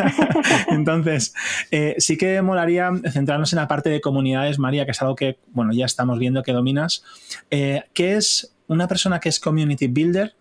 [0.68, 1.34] Entonces,
[1.70, 5.38] eh, sí que molaría centrarnos en la parte de comunidades, María, que es algo que,
[5.52, 7.04] bueno, ya estamos viendo que dominas.
[7.50, 10.34] Eh, ¿Qué es una persona que es community builder,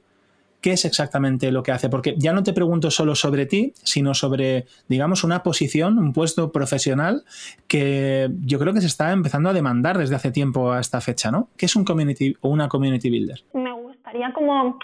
[0.62, 1.90] ¿qué es exactamente lo que hace?
[1.90, 6.52] Porque ya no te pregunto solo sobre ti, sino sobre, digamos, una posición, un puesto
[6.52, 7.24] profesional
[7.68, 11.32] que yo creo que se está empezando a demandar desde hace tiempo a esta fecha,
[11.32, 11.48] ¿no?
[11.58, 13.40] ¿Qué es un community o una community builder?
[13.54, 14.78] Me gustaría como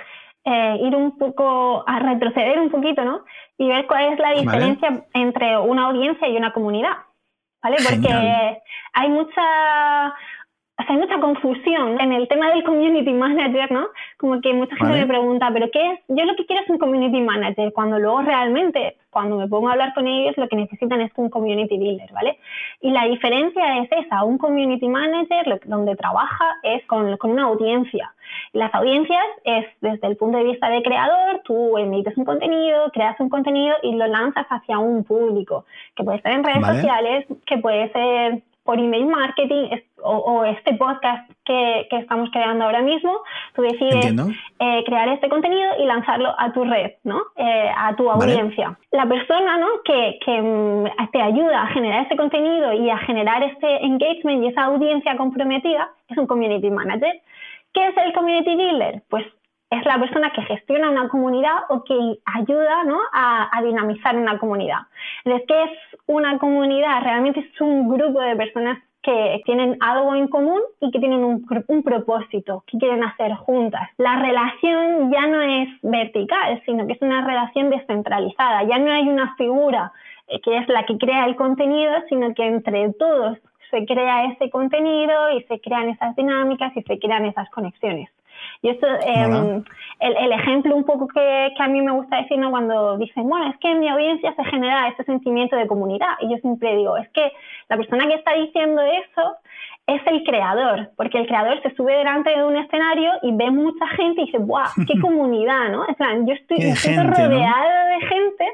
[0.43, 3.23] eh, ir un poco a retroceder un poquito, ¿no?
[3.58, 6.97] Y ver cuál es la diferencia entre una audiencia y una comunidad,
[7.62, 7.77] ¿vale?
[7.88, 8.10] Porque
[8.93, 10.13] hay mucha
[10.78, 13.88] hay mucha confusión en el tema del community manager, ¿no?
[14.18, 16.00] Como que mucha gente me pregunta, ¿pero qué es?
[16.10, 19.74] Yo lo que quiero es un community manager, cuando luego realmente, cuando me pongo a
[19.74, 22.40] hablar con ellos, lo que necesitan es un community builder, ¿vale?
[22.82, 28.14] Y la diferencia es esa, un community manager donde trabaja es con, con una audiencia.
[28.52, 32.92] Y las audiencias es desde el punto de vista de creador, tú emites un contenido,
[32.92, 37.26] creas un contenido y lo lanzas hacia un público, que puede ser en redes sociales,
[37.46, 39.69] que puede ser por email marketing
[40.01, 43.21] o, este podcast que, que, estamos creando ahora mismo,
[43.56, 44.13] tú decides
[44.60, 47.21] eh, crear este contenido y lanzarlo a tu red, ¿no?
[47.36, 48.78] Eh, a tu audiencia.
[48.91, 49.67] La persona ¿no?
[49.84, 54.47] que, que mm, te ayuda a generar este contenido y a generar este engagement y
[54.47, 57.21] esa audiencia comprometida es un community manager.
[57.73, 59.04] ¿Qué es el community builder?
[59.10, 59.25] Pues
[59.78, 63.00] es la persona que gestiona una comunidad o que ayuda ¿no?
[63.14, 64.80] a, dinamizar una comunidad.
[65.24, 67.02] Entonces, ¿qué es una comunidad?
[67.02, 71.46] Realmente es un grupo de personas que tienen algo en común y que tienen un,
[71.84, 73.90] propósito, que quieren hacer juntas.
[73.98, 78.64] La relación ya no es vertical, sino que es una relación descentralizada.
[78.64, 79.92] Ya no hay una figura
[80.28, 83.38] eh, que es la que crea el contenido, sino que entre todos
[83.70, 88.10] se crea ese contenido y se crean esas dinámicas y se crean esas conexiones.
[88.65, 89.63] Y esto, em,
[89.99, 92.49] el, ejemplo un poco que, que, a mí me gusta decir, ¿no?
[92.49, 96.15] cuando dicen, bueno, es que en mi audiencia se genera este sentimiento de comunidad.
[96.19, 97.32] Y yo siempre digo, es que
[97.69, 99.36] la persona que está diciendo eso
[99.86, 103.86] es el creador, porque el creador se sube delante de un escenario y ve mucha
[103.89, 104.65] gente y dice, ¡guau!
[104.88, 105.69] ¡Qué comunidad!
[105.69, 105.88] ¿no?
[105.88, 106.58] En plan, yo estoy,
[107.04, 108.45] rodeada de gente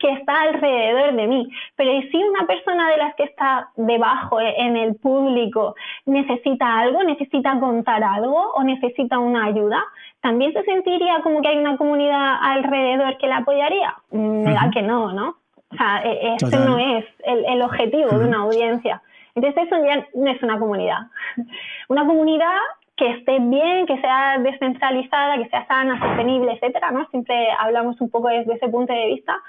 [0.00, 1.48] que está alrededor de mí.
[1.76, 7.04] Pero si una persona de las que está debajo eh, en el público necesita algo,
[7.04, 9.84] necesita contar algo o necesita una ayuda,
[10.22, 13.94] ¿también se sentiría como que hay una comunidad alrededor que la apoyaría?
[14.10, 15.36] Mm, me da que no, ¿no?
[15.72, 19.02] O sea, e, ese no es el, objetivo de una audiencia.
[19.34, 20.98] Entonces eso ya no es una comunidad.
[21.88, 22.56] Una comunidad
[23.00, 27.08] que esté bien, que sea descentralizada, que sea sana, sostenible, etcétera, ¿no?
[27.08, 29.40] Siempre hablamos un poco desde ese punto de vista.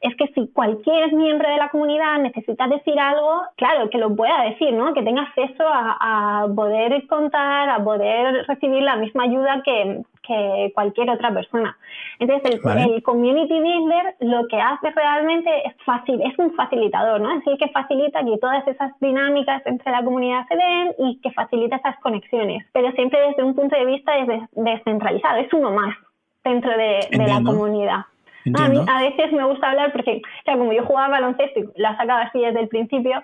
[0.00, 4.42] Es que si cualquier miembro de la comunidad necesita decir algo, claro, que lo pueda
[4.44, 4.94] decir, ¿no?
[4.94, 10.72] Que tenga acceso a, a poder contar, a poder recibir la misma ayuda que, que
[10.74, 11.76] cualquier otra persona.
[12.18, 17.32] Entonces, el, community builder lo que hace realmente es, fácil, es un facilitador, ¿no?
[17.36, 21.32] Es el que facilita que todas esas dinámicas entre la comunidad se den y que
[21.32, 24.12] facilita esas conexiones, pero siempre desde un punto de vista
[24.52, 25.96] descentralizado, es uno más
[26.44, 28.04] dentro de, la comunidad.
[28.54, 32.22] a, mí, a veces me gusta hablar porque, como yo jugaba baloncesto y la sacaba
[32.22, 33.22] así desde el principio,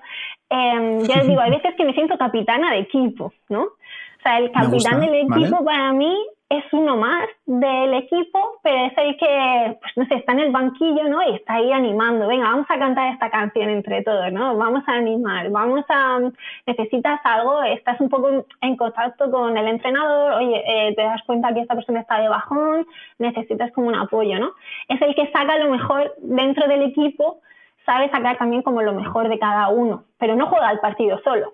[0.51, 3.62] eh, ya les digo, hay veces que me siento capitana de equipo, ¿no?
[3.62, 6.16] O sea, el capitán del equipo para mí
[6.48, 10.52] es uno más del equipo, pero es el que, pues no sé, está en el
[10.52, 11.20] banquillo, ¿no?
[11.28, 14.56] Y está ahí animando, venga, vamos a cantar esta canción entre todos, ¿no?
[14.56, 16.20] Vamos a animar, vamos a,
[16.66, 21.52] necesitas algo, estás un poco en contacto con el entrenador, oye, eh, te das cuenta
[21.52, 22.87] que esta persona está de bajón,
[23.18, 24.52] necesitas como un apoyo, ¿no?
[24.88, 27.40] Es el que saca lo mejor dentro del equipo,
[27.85, 31.52] sabe sacar también como lo mejor de cada uno, pero no juega el partido solo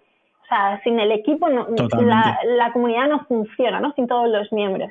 [0.84, 3.92] sin el equipo la, comunidad no funciona, ¿no?
[3.94, 4.90] Sin todos los miembros.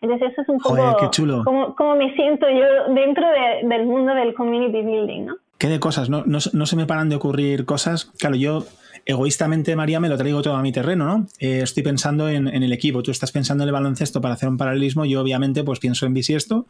[0.00, 3.26] Entonces eso es un poco Como, me siento yo dentro
[3.62, 5.36] del mundo del community building, ¿no?
[5.58, 6.10] ¿Qué de cosas?
[6.10, 8.12] No, no, no se me paran de ocurrir cosas.
[8.18, 8.64] Claro, yo
[9.06, 11.28] egoístamente, María, me lo traigo todo a mi terreno, ¿no?
[11.38, 14.56] Eh, estoy pensando en, el equipo, tú estás pensando en el baloncesto para hacer un
[14.56, 16.66] paralelismo, yo obviamente pues pienso en bisiesto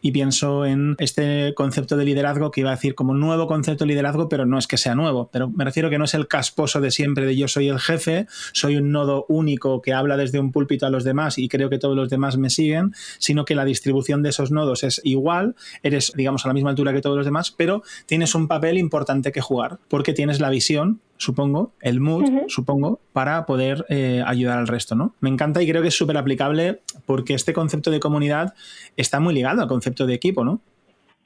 [0.00, 3.84] y pienso en este concepto de liderazgo que iba a decir como un nuevo concepto
[3.84, 6.28] de liderazgo, pero no es que sea nuevo, pero me refiero que no es el
[6.28, 10.38] casposo de siempre de yo soy el jefe, soy un nodo único que habla desde
[10.38, 13.56] un púlpito a los demás y creo que todos los demás me siguen, sino que
[13.56, 17.16] la distribución de esos nodos es igual, eres digamos a la misma altura que todos
[17.16, 22.00] los demás, pero tienes un papel importante que jugar, porque tienes la visión supongo, el
[22.00, 25.14] mood, supongo, para poder eh, ayudar al resto, ¿no?
[25.20, 28.54] Me encanta y creo que es súper aplicable porque este concepto de comunidad
[28.96, 30.60] está muy ligado al concepto de equipo, ¿no?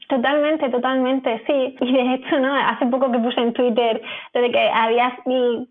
[0.08, 1.76] Totalmente, totalmente, sí.
[1.80, 2.54] Y de hecho, ¿no?
[2.54, 4.02] Hace poco que puse en Twitter
[4.34, 5.16] de que había,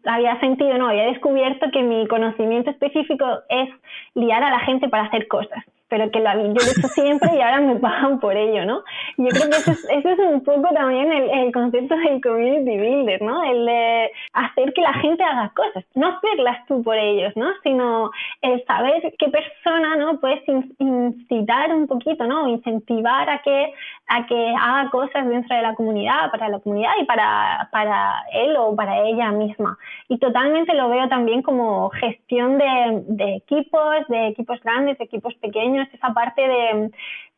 [0.05, 3.69] había sentido, no, había descubierto que mi conocimiento específico es
[4.15, 7.29] liar a la gente para hacer cosas pero que la, yo lo he hecho siempre
[7.35, 8.81] y ahora me pagan por ello, ¿no?
[9.15, 13.21] Yo creo que eso es, es un poco también el, el, concepto del community builder,
[13.21, 13.43] ¿no?
[13.43, 17.45] El de hacer que la gente haga cosas, no hacerlas tú por ellos, ¿no?
[17.61, 18.09] Sino
[18.41, 20.19] el saber qué persona, ¿no?
[20.19, 20.41] Puedes
[20.79, 22.47] incitar un poquito, ¿no?
[22.47, 23.71] Incentivar a que,
[24.07, 28.55] a que haga cosas dentro de la comunidad, para la comunidad y para, para él
[28.57, 29.77] o para ella misma.
[30.09, 35.35] Y totalmente lo veo también como gestión de, de equipos, de equipos grandes, de equipos
[35.35, 36.91] pequeños, esa parte de,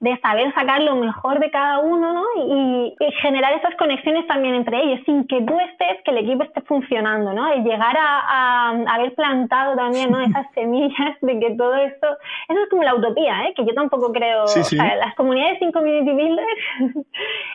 [0.05, 2.23] de saber sacar lo mejor de cada uno ¿no?
[2.37, 6.61] y, generar esas conexiones también entre ellos, sin que tú estés, que el equipo esté
[6.61, 7.55] funcionando, ¿no?
[7.55, 10.19] Y llegar a, haber plantado también ¿no?
[10.19, 12.07] esas semillas de que todo esto,
[12.47, 13.53] eso es como la utopía, ¿eh?
[13.55, 16.59] que yo tampoco creo, las comunidades sin community builders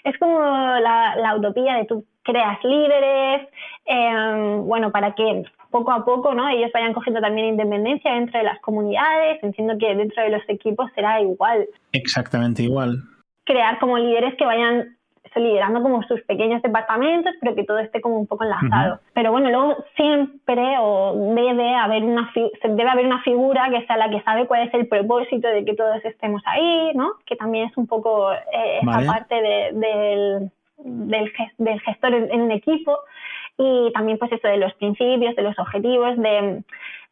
[0.05, 3.49] es como la, la utopía de tú creas líderes,
[3.87, 6.49] eh, bueno, para que poco a poco ¿no?
[6.49, 10.91] ellos vayan cogiendo también independencia dentro de las comunidades, entiendo que dentro de los equipos
[10.95, 11.67] será igual.
[11.93, 12.99] Exactamente igual.
[13.45, 14.97] Crear como líderes que vayan
[15.37, 18.99] liderando como sus pequeños departamentos, pero que todo esté como un poco enlazado.
[19.15, 22.33] Pero bueno, luego siempre o debe haber una
[22.65, 25.75] debe haber una figura que sea la que sabe cuál es el propósito de que
[25.75, 27.13] todos estemos ahí, ¿no?
[27.27, 29.35] Que también es un poco eh, esa parte
[29.73, 32.99] del, del, gestor en un equipo
[33.61, 36.65] y también pues eso de los principios, de los objetivos, de,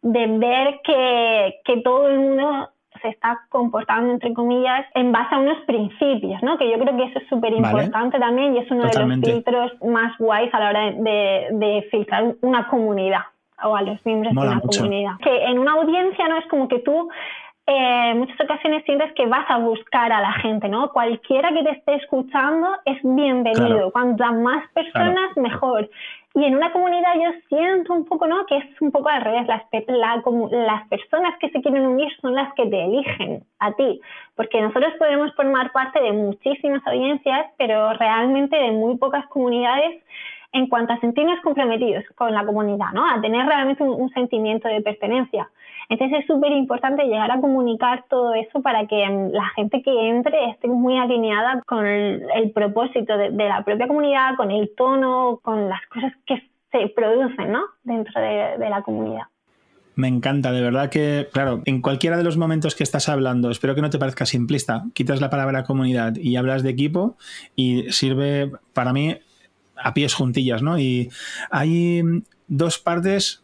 [0.03, 6.43] ver que, todo el mundo se está comportando, entre comillas, en base a unos principios,
[6.43, 6.59] ¿no?
[6.59, 9.73] Que yo creo que eso es súper importante también y es uno de los filtros
[9.85, 13.23] más guays a la hora de, filtrar una comunidad
[13.63, 15.13] o a los miembros de una comunidad.
[15.23, 17.09] Que en una audiencia no es como que tú
[17.71, 20.91] en muchas ocasiones sientes que vas a buscar a la gente, ¿no?
[20.91, 23.93] Cualquiera que te esté escuchando es bienvenido.
[23.93, 25.91] Cuantas más personas, mejor.
[26.35, 28.45] Y en una comunidad yo siento un poco, ¿no?
[28.47, 29.47] Que es un poco al revés.
[29.47, 29.63] Las,
[30.51, 34.01] las personas que se quieren unir son las que te eligen a ti.
[34.37, 40.03] Porque nosotros podemos formar parte de muchísimas audiencias, pero realmente de muy pocas comunidades
[40.59, 43.09] en cuanto a sentirnos comprometidos con la comunidad, ¿no?
[43.09, 45.49] A tener realmente un sentimiento de pertenencia.
[45.89, 50.09] Entonces es súper importante llegar a comunicar todo eso para que mm, la gente que
[50.09, 55.69] entre esté muy alineada con el, propósito de, la propia comunidad, con el tono, con
[55.69, 56.43] las cosas que
[56.73, 57.63] se producen ¿no?
[57.85, 59.23] dentro de, de la comunidad.
[59.95, 63.75] Me encanta, de verdad que, claro, en cualquiera de los momentos que estás hablando, espero
[63.75, 67.17] que no te parezca simplista, quitas la palabra comunidad y hablas de equipo
[67.57, 69.17] y sirve para mí
[69.83, 70.79] a pies juntillas, ¿no?
[70.79, 71.11] Y
[71.51, 72.03] hay
[72.47, 73.43] dos partes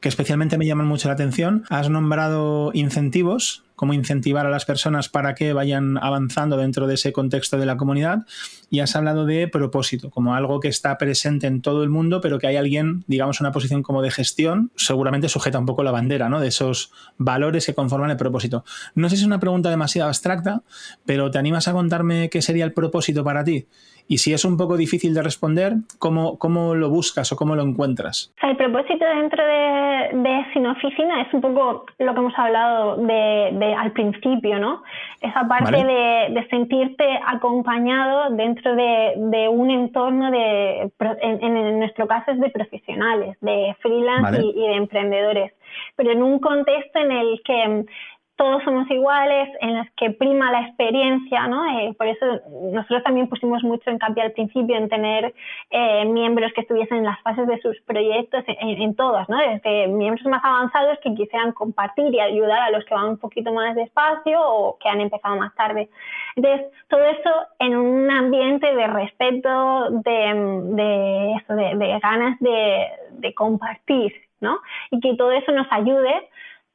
[0.00, 1.64] que especialmente me llaman mucho la atención.
[1.68, 7.12] Has nombrado incentivos, cómo incentivar a las personas para que vayan avanzando dentro de ese
[7.12, 8.26] contexto de la comunidad
[8.70, 12.38] y has hablado de propósito, como algo que está presente en todo el mundo, pero
[12.38, 16.28] que hay alguien, digamos, una posición como de gestión, seguramente sujeta un poco la bandera,
[16.28, 16.40] ¿no?
[16.40, 18.64] De esos valores que conforman el propósito.
[18.94, 20.62] No sé si es una pregunta demasiado abstracta,
[21.04, 23.66] pero ¿te animas a contarme qué sería el propósito para ti?
[24.08, 27.62] Y si es un poco difícil de responder, ¿cómo, cómo lo buscas o cómo lo
[27.62, 28.32] encuentras?
[28.42, 33.74] el propósito dentro de, de Sin Oficina es un poco lo que hemos hablado de,
[33.76, 34.82] al principio, ¿no?
[35.20, 40.90] Esa parte de, sentirte acompañado dentro de, un entorno de,
[41.20, 45.52] en, nuestro caso es de profesionales, de freelance y de emprendedores,
[45.96, 47.84] pero en un contexto en el que
[48.36, 51.66] todos somos iguales, en las que prima la experiencia, ¿no?
[51.78, 52.26] Eh, por eso
[52.70, 55.34] nosotros también pusimos mucho cambio al principio en tener
[55.70, 59.38] eh, miembros que estuviesen en las fases de sus proyectos, en, en, todas, ¿no?
[59.38, 63.52] Desde miembros más avanzados que quisieran compartir y ayudar a los que van un poquito
[63.54, 65.88] más despacio o que han empezado más tarde.
[66.36, 74.12] Entonces, todo eso en un ambiente de respeto, de, de, eso, de, ganas de compartir,
[74.40, 74.58] ¿no?
[74.90, 76.28] Y que todo eso nos ayude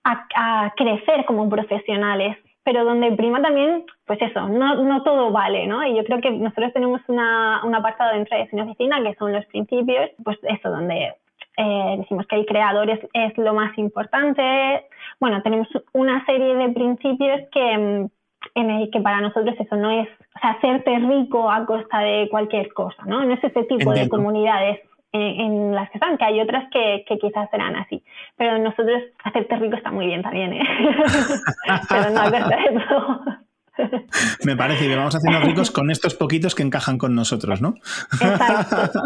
[0.04, 5.86] a, crecer como profesionales, pero donde prima también, pues eso, no, no, todo vale, ¿no?
[5.86, 9.34] Y yo creo que nosotros tenemos una, un apartado dentro de Sin Oficina que son
[9.34, 11.16] los principios, pues eso, donde
[11.58, 14.86] eh, decimos que el creador es, es, lo más importante.
[15.20, 18.10] Bueno, tenemos una serie de principios que, mm,
[18.56, 22.28] en el que para nosotros eso no es, o sea, hacerte rico a costa de
[22.30, 23.24] cualquier cosa, ¿no?
[23.26, 24.80] No es ese tipo de comunidades
[25.14, 28.04] en, las que están, que hay otras que, quizás serán así.
[28.38, 30.64] Pero nosotros, hacerte rico está muy bien también, ¿eh?
[31.90, 33.22] Pero no eso.
[34.44, 37.76] Me parece que vamos haciendo ricos con estos poquitos que encajan con nosotros, ¿no?
[38.14, 39.02] Exacto.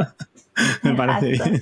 [0.83, 1.61] Me parece bien.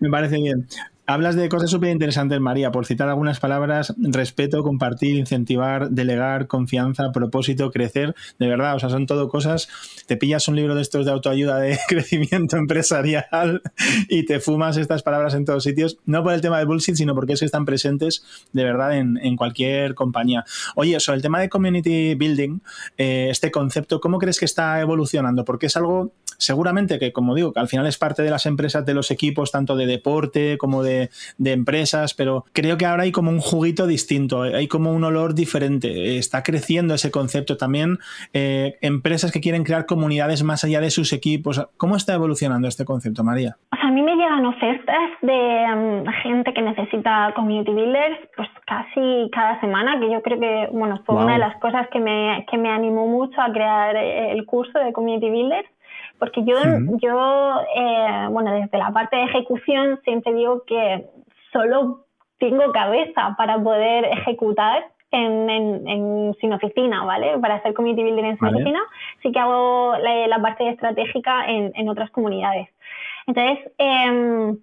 [0.00, 0.66] Me parece bien.
[1.12, 7.12] Hablas de cosas súper interesantes, María, por citar algunas palabras, respeto, compartir, incentivar, delegar, confianza,
[7.12, 9.68] propósito, crecer, de verdad, o sea, son todo cosas,
[10.06, 13.60] te pillas un libro de estos de autoayuda de crecimiento empresarial
[14.08, 17.14] y te fumas estas palabras en todos sitios, no por el tema de bullshit, sino
[17.14, 20.46] porque es que están presentes de verdad en, cualquier compañía.
[20.76, 22.60] Oye, sobre el tema de community building,
[22.96, 25.44] eh, este concepto, ¿cómo crees que está evolucionando?
[25.44, 28.94] Porque es algo seguramente que, como digo, al final es parte de las empresas, de
[28.94, 31.01] los equipos, tanto de deporte como de,
[31.44, 36.18] empresas, pero creo que ahora hay como un juguito distinto, hay como un olor diferente.
[36.18, 37.98] Está creciendo ese concepto también.
[38.32, 41.66] Eh, empresas que quieren crear comunidades más allá de sus equipos.
[41.76, 43.56] ¿Cómo está evolucionando este concepto, María?
[43.82, 49.60] a mí me llegan ofertas de mm, gente que necesita community builders, pues casi cada
[49.60, 52.70] semana, que yo creo que, bueno, fue una de las cosas que me, que me
[52.70, 55.68] animó mucho a crear eh, el curso de community builders
[56.22, 56.54] porque yo,
[57.02, 61.04] yo eh, bueno, desde la parte de ejecución siempre digo que
[61.52, 62.04] solo
[62.38, 67.36] tengo cabeza para poder ejecutar en, en, sin oficina, ¿vale?
[67.40, 68.78] Para hacer community building en sin oficina,
[69.20, 72.68] sí que hago la, parte estratégica en, en, otras comunidades.
[73.26, 74.58] Entonces, em,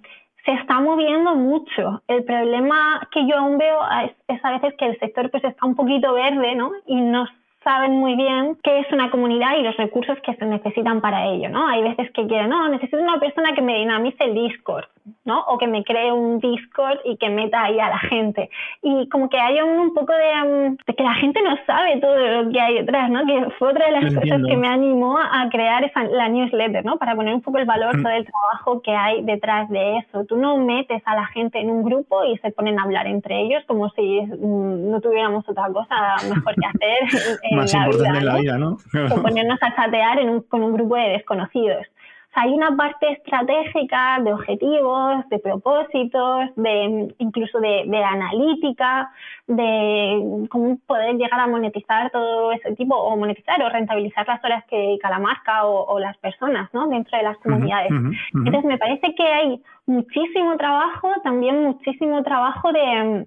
[0.45, 2.01] se está moviendo mucho.
[2.07, 5.65] El problema que yo aún veo es, es, a veces que el sector pues está
[5.65, 6.71] un poquito verde, ¿no?
[6.85, 7.27] Y no
[7.63, 11.49] saben muy bien qué es una comunidad y los recursos que se necesitan para ello,
[11.49, 11.67] ¿no?
[11.67, 14.85] Hay veces que quieren, no, necesito una persona que me dinamice el Discord,
[15.25, 15.41] ¿no?
[15.41, 18.49] O que me cree un Discord y que meta ahí a la gente.
[18.81, 22.61] Y como que hay un, poco de, que la gente no sabe todo lo que
[22.61, 23.25] hay detrás, ¿no?
[23.25, 26.97] Que fue otra de las cosas que me animó a crear esa, la newsletter, ¿no?
[26.97, 28.03] Para poner un poco el valor mm.
[28.03, 30.23] todo el trabajo que hay detrás de eso.
[30.25, 33.41] Tú no metes a la gente en un grupo y se ponen a hablar entre
[33.41, 38.37] ellos como si mm, no tuviéramos otra cosa mejor que hacer más importante en la
[38.37, 38.77] vida, ¿no?
[39.11, 41.85] o ponernos a chatear con un grupo de desconocidos.
[42.33, 49.11] hay una parte estratégica de objetivos, de propósitos, de incluso de, analítica,
[49.47, 54.63] de cómo poder llegar a monetizar todo ese tipo, o monetizar o rentabilizar las horas
[54.69, 56.87] que dedica la marca o, las personas ¿no?
[56.87, 57.91] dentro de las comunidades.
[58.33, 63.25] Entonces, me parece que hay muchísimo trabajo, también muchísimo trabajo de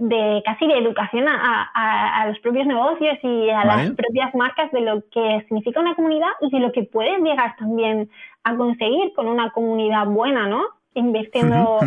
[0.00, 5.02] de casi de educación a, los propios negocios y a las propias marcas de lo
[5.10, 8.10] que significa una comunidad y de lo que puedes llegar también
[8.44, 10.64] a conseguir con una comunidad buena, ¿no?
[10.94, 11.78] Invirtiendo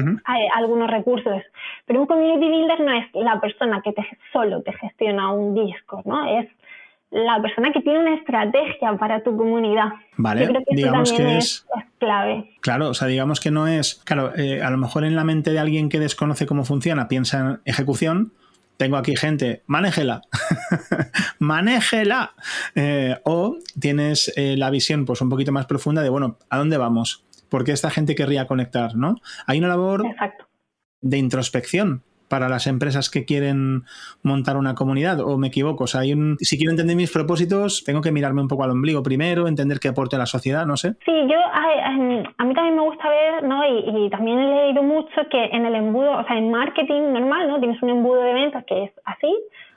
[0.56, 1.42] algunos recursos.
[1.86, 6.02] Pero un community builder no es la persona que te, solo te gestiona un disco,
[6.06, 6.40] ¿no?
[6.40, 6.48] Es
[7.14, 9.90] la persona que tiene una estrategia para tu comunidad.
[10.18, 11.66] Vale, digamos que es,
[12.00, 12.52] clave.
[12.60, 15.52] Claro, o sea, digamos que no es, claro, eh, a lo mejor en la mente
[15.52, 18.34] de alguien que desconoce cómo funciona, piensa en ejecución.
[18.78, 20.22] Tengo aquí gente, manéjela,
[21.40, 22.34] manéjela.
[22.74, 26.78] Eh, o tienes eh, la visión pues un poquito más profunda de, bueno, ¿a dónde
[26.78, 27.24] vamos?
[27.48, 28.96] ¿Por qué esta gente querría conectar?
[28.96, 29.18] ¿no?
[29.46, 30.04] Hay una labor
[31.02, 32.02] de introspección
[32.34, 33.84] para las empresas que quieren
[34.24, 35.84] montar una comunidad o me equivoco?
[35.84, 38.72] O sea, hay un, si quiero entender mis propósitos, tengo que mirarme un poco al
[38.72, 40.96] ombligo primero, entender qué aporte a la sociedad, no sé.
[41.06, 43.62] Sí, yo a, mí también me gusta ver, ¿no?
[43.68, 47.60] Y, también he leído mucho que en el embudo, o sea, en marketing normal, ¿no?
[47.60, 49.32] Tienes un embudo de ventas que es así,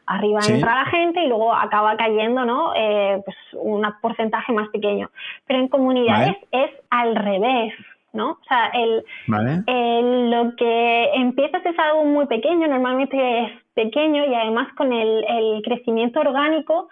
[0.06, 2.72] arriba entra la gente y luego acaba cayendo, ¿no?
[2.74, 5.10] Eh, pues un porcentaje más pequeño.
[5.46, 7.74] Pero en comunidades es al revés.
[8.16, 8.30] ¿No?
[8.30, 9.04] O sea, el,
[10.30, 16.20] lo que empiezas es algo muy pequeño, normalmente es pequeño y además con el, crecimiento
[16.20, 16.88] orgánico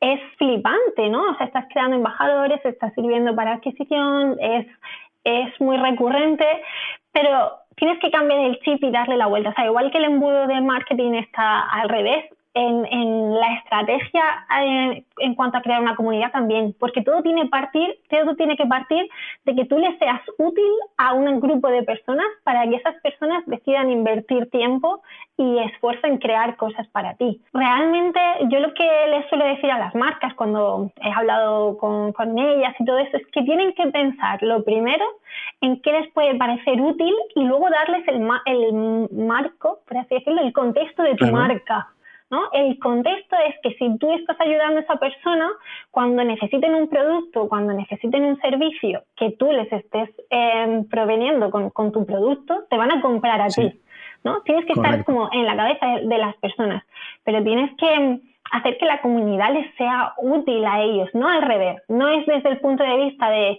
[0.00, 1.30] es flipante, ¿no?
[1.30, 4.66] O sea, estás creando embajadores, estás sirviendo para adquisición, es,
[5.24, 6.46] es muy recurrente,
[7.12, 9.50] pero tienes que cambiar el chip y darle la vuelta.
[9.50, 12.26] O sea, igual que el embudo de marketing está al revés,
[12.56, 14.22] en, la estrategia
[14.62, 18.66] eh, en, cuanto a crear una comunidad también, porque todo tiene, partir, todo tiene que
[18.66, 19.08] partir
[19.44, 23.44] de que tú le seas útil a un grupo de personas para que esas personas
[23.46, 25.02] decidan invertir tiempo
[25.36, 27.40] y esfuerzo en crear cosas para ti.
[27.52, 32.38] Realmente yo lo que les suelo decir a las marcas cuando he hablado con, con
[32.38, 35.04] ellas y todo eso es que tienen que pensar lo primero
[35.60, 40.40] en qué les puede parecer útil y luego darles el, el marco, por así decirlo,
[40.40, 41.88] el contexto de tu marca.
[42.30, 42.42] ¿No?
[42.52, 45.50] El contexto es que si tú estás ayudando a esa persona,
[45.90, 51.92] cuando necesiten un producto, cuando necesiten un servicio que tú les estés eh, proveniendo con,
[51.92, 53.80] tu producto, te van a comprar a ti.
[54.24, 54.40] ¿no?
[54.42, 56.82] Tienes que estar como en la cabeza de, las personas,
[57.22, 58.20] pero tienes que
[58.50, 61.80] hacer que la comunidad les sea útil a ellos, no al revés.
[61.88, 63.58] No es desde el punto de vista de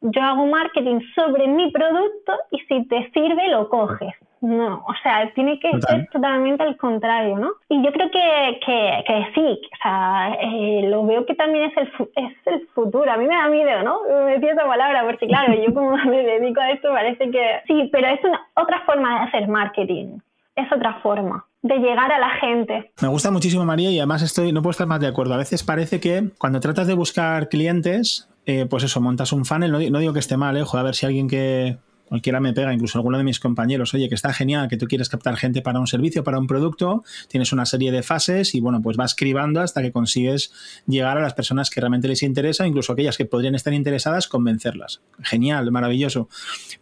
[0.00, 4.14] yo hago marketing sobre mi producto y si te sirve lo coges.
[4.40, 7.52] No, o sea, tiene que ser totalmente al contrario, ¿no?
[7.68, 11.76] Y yo creo que, que, que sí, o sea, eh, lo veo que también es
[11.76, 13.10] el, es el futuro.
[13.10, 14.00] A mí me da miedo, ¿no?
[14.26, 17.88] Me decía esa palabra, porque claro, yo como me dedico a esto parece que sí,
[17.90, 20.18] pero es una, otra forma de hacer marketing,
[20.54, 22.92] es otra forma de llegar a la gente.
[23.02, 25.34] Me gusta muchísimo María y además estoy, no puedo estar más de acuerdo.
[25.34, 29.72] A veces parece que cuando tratas de buscar clientes, eh, pues eso, montas un funnel,
[29.72, 32.72] no, no digo que esté mal, eh, a ver si alguien que, cualquiera me pega,
[32.72, 35.80] incluso alguno de mis compañeros, oye, que está genial, que tú quieres captar gente para
[35.80, 39.60] un servicio, para un producto, tienes una serie de fases y bueno, pues vas cribando
[39.60, 40.52] hasta que consigues
[40.86, 45.00] llegar a las personas que realmente les interesa, incluso aquellas que podrían estar interesadas, convencerlas.
[45.22, 46.28] Genial, maravilloso.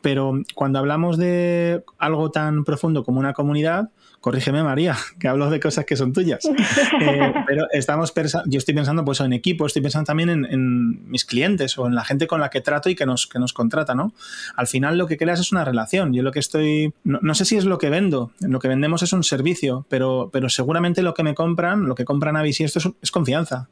[0.01, 3.91] Pero cuando hablamos de algo tan profundo como una comunidad,
[4.25, 6.41] corrígeme María, que hablo de cosas que son tuyas.
[7.01, 8.13] Eh, pero estamos
[8.47, 12.05] yo estoy pensando pues en equipo, estoy pensando también en, mis clientes o en la
[12.05, 14.15] gente con la que trato y que nos, que nos contrata, ¿no?
[14.55, 16.13] Al final lo que creas es una relación.
[16.13, 19.13] Yo lo que estoy, no, sé si es lo que vendo, lo que vendemos es
[19.13, 22.95] un servicio, pero, pero seguramente lo que me compran, lo que compran a y esto
[23.03, 23.69] es confianza.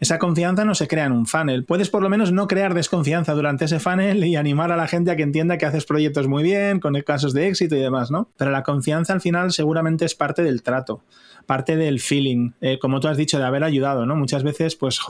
[0.00, 1.64] Esa confianza no se crea en un funnel.
[1.64, 5.10] Puedes por lo menos no crear desconfianza durante ese funnel y animar a la gente
[5.10, 8.30] a que entienda que haces proyectos muy bien, con casos de éxito y demás, ¿no?
[8.36, 11.02] Pero la confianza al final seguramente es parte del trato
[11.46, 14.16] parte del feeling, eh, como tú has dicho, de haber ayudado, ¿no?
[14.16, 15.00] Muchas veces, pues,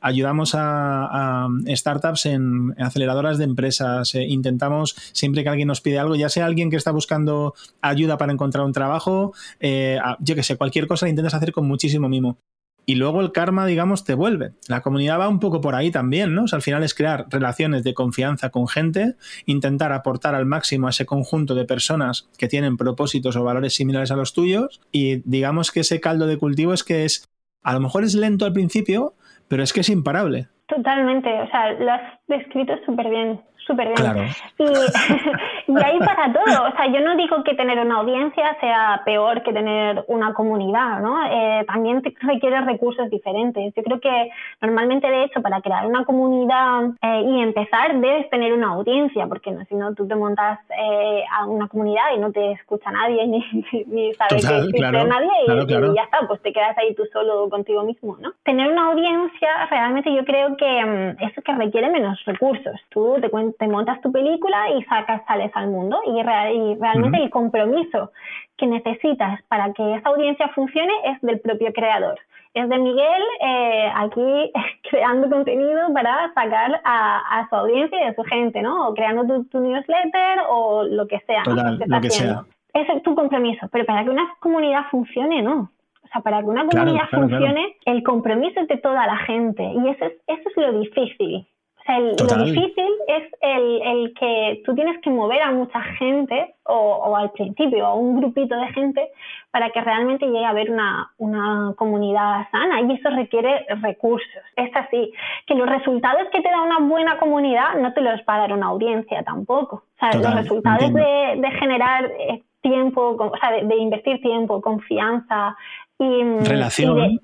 [0.00, 6.16] ayudamos a, startups en, aceleradoras de empresas, eh, intentamos, siempre que alguien nos pide algo,
[6.16, 10.56] ya sea alguien que está buscando ayuda para encontrar un trabajo, eh, yo que sé,
[10.56, 12.38] cualquier cosa la intentas hacer con muchísimo mimo
[12.86, 14.52] y luego el karma, digamos, te vuelve.
[14.68, 16.44] La comunidad va un poco por ahí también, ¿no?
[16.50, 21.04] al final es crear relaciones de confianza con gente, intentar aportar al máximo a ese
[21.04, 25.80] conjunto de personas que tienen propósitos o valores similares a los tuyos y digamos que
[25.80, 27.28] ese caldo de cultivo es que es,
[27.62, 29.14] a lo mejor es lento al principio,
[29.48, 30.48] pero es que es imparable.
[30.68, 31.92] Totalmente, o sea, lo
[32.28, 33.96] descrito súper bien, súper bien.
[33.96, 34.24] Claro.
[34.58, 36.68] Y, y hay para todo.
[36.68, 41.00] O sea, yo no digo que tener una audiencia sea peor que tener una comunidad,
[41.00, 41.24] ¿no?
[41.26, 43.74] Eh, también requiere recursos diferentes.
[43.74, 48.52] Yo creo que normalmente, de hecho, para crear una comunidad eh, y empezar, debes tener
[48.52, 52.32] una audiencia, porque no, si no, tú te montas eh, a una comunidad y no
[52.32, 53.44] te escucha nadie, ni,
[53.86, 57.82] ni sabes que existe nadie, y, ya está, pues te quedas ahí tú solo contigo
[57.82, 58.32] mismo, ¿no?
[58.44, 62.80] Tener una audiencia, realmente yo creo que mm, eso que requiere menos recursos.
[62.90, 68.12] Tú te, te montas tu película y sacas, sales al mundo, y, realmente el compromiso
[68.56, 72.18] que necesitas para que esa audiencia funcione es del propio creador.
[72.54, 74.52] Es de Miguel eh, aquí
[74.90, 78.88] creando contenido para sacar a, su audiencia y a su gente, ¿no?
[78.88, 81.42] O creando tu, newsletter o lo que sea.
[81.44, 82.44] lo que sea.
[82.72, 85.70] Ese es tu compromiso, pero para que una comunidad funcione, no.
[86.04, 89.88] O sea, para que una comunidad funcione, el compromiso es de toda la gente y
[89.88, 91.46] eso es, eso es lo difícil
[91.88, 97.16] lo difícil es el, el, que tú tienes que mover a mucha gente o, o,
[97.16, 99.08] al principio a un grupito de gente
[99.52, 104.42] para que realmente llegue a haber una, una, comunidad sana y eso requiere recursos.
[104.56, 105.12] Es así,
[105.46, 108.52] que los resultados que te da una buena comunidad no te los va a dar
[108.52, 109.76] una audiencia tampoco.
[109.76, 114.60] O sea, los resultados de, de, generar eh, tiempo, o sea, de, de, invertir tiempo,
[114.60, 115.56] confianza,
[115.98, 116.44] y, mm,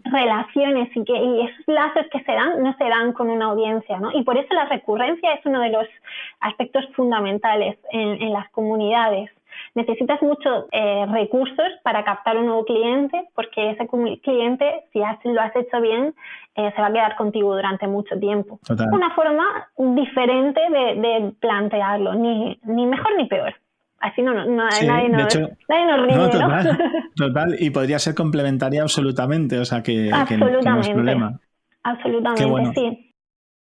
[0.05, 3.99] relaciones y, que, y esos lazos que se dan no se dan con una audiencia,
[3.99, 4.11] ¿no?
[4.13, 5.87] Y por eso la recurrencia es uno de los
[6.41, 9.31] aspectos fundamentales en, en las comunidades.
[9.75, 13.87] Necesitas muchos eh, recursos para captar un nuevo cliente, porque ese
[14.23, 16.15] cliente, si lo has hecho bien,
[16.57, 18.59] eh, se va a quedar contigo durante mucho tiempo.
[18.93, 19.45] Una forma
[19.77, 23.55] diferente de, de plantearlo, ni, ni mejor ni peor.
[24.03, 25.39] Así no, no, nadie, nos,
[25.69, 26.79] nadie nos ríe, no, total,
[27.17, 31.39] total, y podría ser complementaria absolutamente, o sea que, que, no, es problema.
[31.85, 33.15] Absolutamente, sí.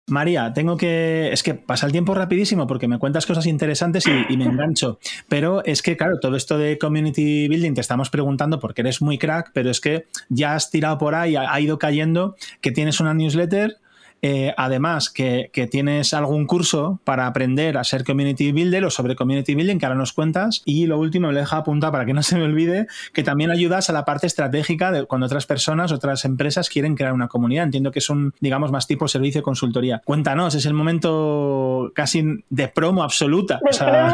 [0.07, 1.31] María, tengo que.
[1.31, 4.97] Es que pasa el tiempo rapidísimo porque me cuentas cosas interesantes y, me engancho.
[5.29, 9.19] Pero es que, claro, todo esto de community building te estamos preguntando porque eres muy
[9.19, 13.13] crack, pero es que ya has tirado por ahí, ha ido cayendo que tienes una
[13.13, 13.77] newsletter
[14.25, 19.53] eh, además, que, tienes algún curso para aprender a ser community builder o sobre community
[19.53, 20.61] building, que ahora nos cuentas.
[20.63, 23.51] Y lo último, me lo deja apuntar para que no se me olvide, que también
[23.51, 27.65] ayudas a la parte estratégica de cuando otras personas, otras empresas quieren crear una comunidad.
[27.65, 30.01] Entiendo que es un, digamos, más tipo servicio de consultoría.
[30.05, 33.59] Cuéntanos, es el momento casi de promo absoluta.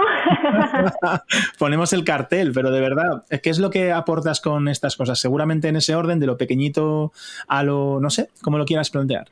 [1.60, 5.20] ponemos el cartel, pero de verdad, ¿qué es lo que aportas con estas cosas?
[5.20, 7.12] Seguramente en ese orden, de lo pequeñito
[7.48, 9.28] a lo, no sé, como lo quieras plantear.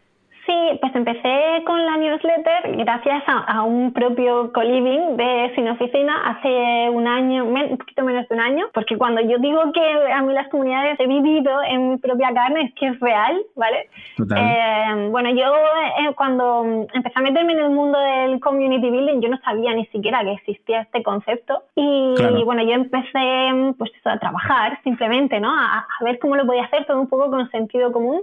[0.81, 7.07] Pues empecé con la newsletter gracias a, un propio co-living de Sin Oficina hace un
[7.07, 10.49] año, un poquito menos de un año, porque cuando yo digo que a mí las
[10.49, 13.89] comunidades he vivido en mi propia carne es que es real, ¿vale?
[14.19, 19.29] Eh, bueno, yo eh, cuando empecé a meterme en el mundo del community building, yo
[19.29, 24.79] no sabía ni siquiera que existía este concepto y, bueno, yo empecé pues a trabajar
[24.83, 25.49] simplemente, ¿no?
[25.49, 28.21] A, a ver cómo lo podía hacer todo un poco con sentido común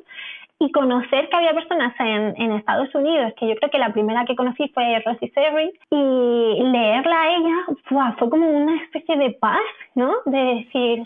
[0.64, 4.24] y conocer que había personas en, en, Estados Unidos, que yo creo que la primera
[4.24, 9.60] que conocí fue Rosie Serry, y leerla a ella fue como una especie de paz,
[9.94, 10.12] ¿no?
[10.24, 11.02] De decir,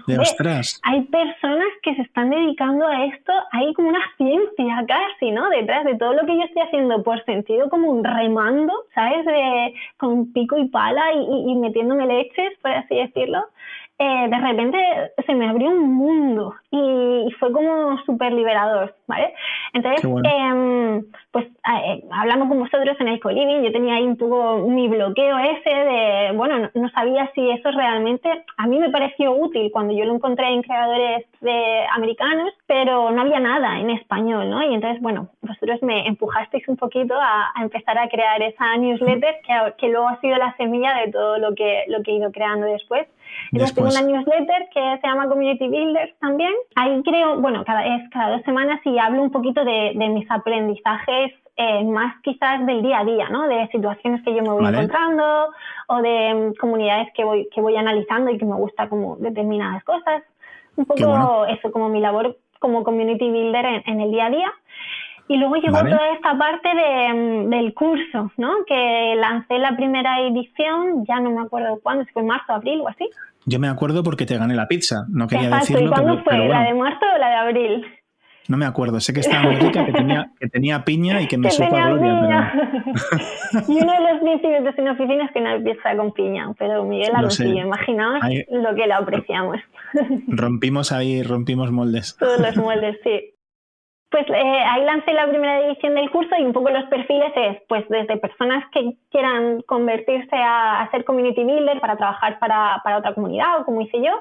[0.84, 5.48] hay personas que se están dedicando a esto, hay como una ciencia casi, ¿no?
[5.50, 9.24] Detrás de todo lo que yo estoy haciendo por sentido como un remando, ¿sabes?
[9.24, 13.44] De, con pico y pala y, y metiéndome leches, por así decirlo.
[14.00, 14.78] Eh, de repente
[15.26, 19.34] se me abrió un mundo y, fue como súper liberador, ¿vale?
[19.72, 21.02] Entonces, eh,
[22.18, 26.32] hablando con vosotros en el co-living, yo tenía ahí un poco mi bloqueo ese de,
[26.34, 30.48] bueno, no, sabía si eso realmente, a mí me pareció útil cuando yo lo encontré
[30.48, 34.62] en creadores de americanos, pero no había nada en español, ¿no?
[34.62, 39.74] Y entonces, bueno, vosotros me empujasteis un poquito a, empezar a crear esa newsletter que,
[39.78, 42.66] que luego ha sido la semilla de todo lo que, lo que he ido creando
[42.66, 43.06] después.
[43.52, 43.74] Después.
[43.74, 46.52] tengo una newsletter que se llama Community Builders también.
[46.76, 50.28] Ahí creo, bueno, cada, es cada dos semanas y hablo un poquito de, de mis
[50.30, 53.48] aprendizajes eh, más quizás del día a día, ¿no?
[53.48, 55.48] De situaciones que yo me voy encontrando
[55.88, 59.82] o de mm, comunidades que voy, que voy analizando y que me gusta como determinadas
[59.82, 60.22] cosas.
[60.76, 64.52] Un poco eso, como mi labor como community builder en, en el día a día.
[65.26, 68.64] Y luego llegó toda esta parte de, mm, del curso, ¿no?
[68.64, 72.88] Que lancé la primera edición, ya no me acuerdo cuándo, si fue marzo, abril o
[72.88, 73.10] así.
[73.46, 75.86] Yo me acuerdo porque te gané la pizza, no quería decirlo.
[75.86, 76.38] ¿Y cuándo fue?
[76.46, 77.86] ¿La de marzo o la de abril?
[78.48, 81.36] No me acuerdo, sé que estaba muy rica, que tenía, que tenía piña y que
[81.36, 82.52] me supo a gloria.
[83.68, 86.82] y uno de los principios de sin oficina es que no empieza con piña, pero
[86.84, 87.66] Miguel la consiguió.
[87.66, 88.20] Imaginaos
[88.50, 89.58] lo que la apreciamos.
[90.28, 92.16] rompimos ahí, rompimos moldes.
[92.18, 93.34] Todos los moldes, sí.
[94.10, 97.58] Pues eh, ahí lancé la primera edición del curso y un poco los perfiles es,
[97.68, 103.12] pues desde personas que quieran convertirse a, ser community builder para trabajar para, para, otra
[103.12, 104.12] comunidad o como hice yo,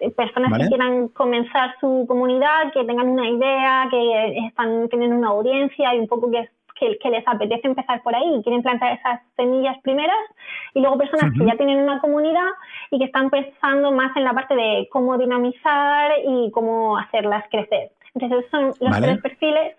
[0.00, 5.28] eh, personas que quieran comenzar su comunidad, que tengan una idea, que están tienen una
[5.28, 6.48] audiencia y un poco que,
[7.00, 10.18] que, les apetece empezar por ahí y quieren plantar esas semillas primeras.
[10.74, 12.48] Y luego personas que ya tienen una comunidad
[12.90, 17.90] y que están pensando más en la parte de cómo dinamizar y cómo hacerlas crecer.
[18.16, 19.76] Entonces, son los tres perfiles.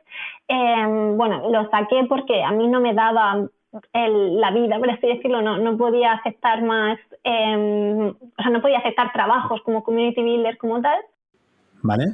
[0.48, 3.48] Em, bueno, los saqué porque a mí no me daba
[3.94, 8.80] la vida, por así decirlo, no, no podía aceptar más, em, o sea, no podía
[8.80, 11.00] aceptar trabajos como community builder como tal.
[11.84, 12.06] Vale.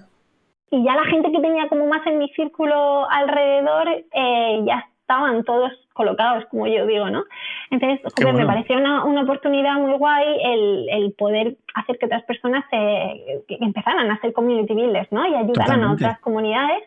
[0.71, 5.43] Y ya la gente que tenía como más en mi círculo alrededor eh, ya estaban
[5.43, 7.23] todos colocados, como yo digo, ¿no?
[7.69, 8.01] Entonces,
[8.33, 13.43] me pareció una, una, oportunidad muy guay el, el, poder hacer que otras personas se,
[13.49, 15.27] empezaran a ser community builders, ¿no?
[15.27, 16.83] Y ayudaran a otras comunidades.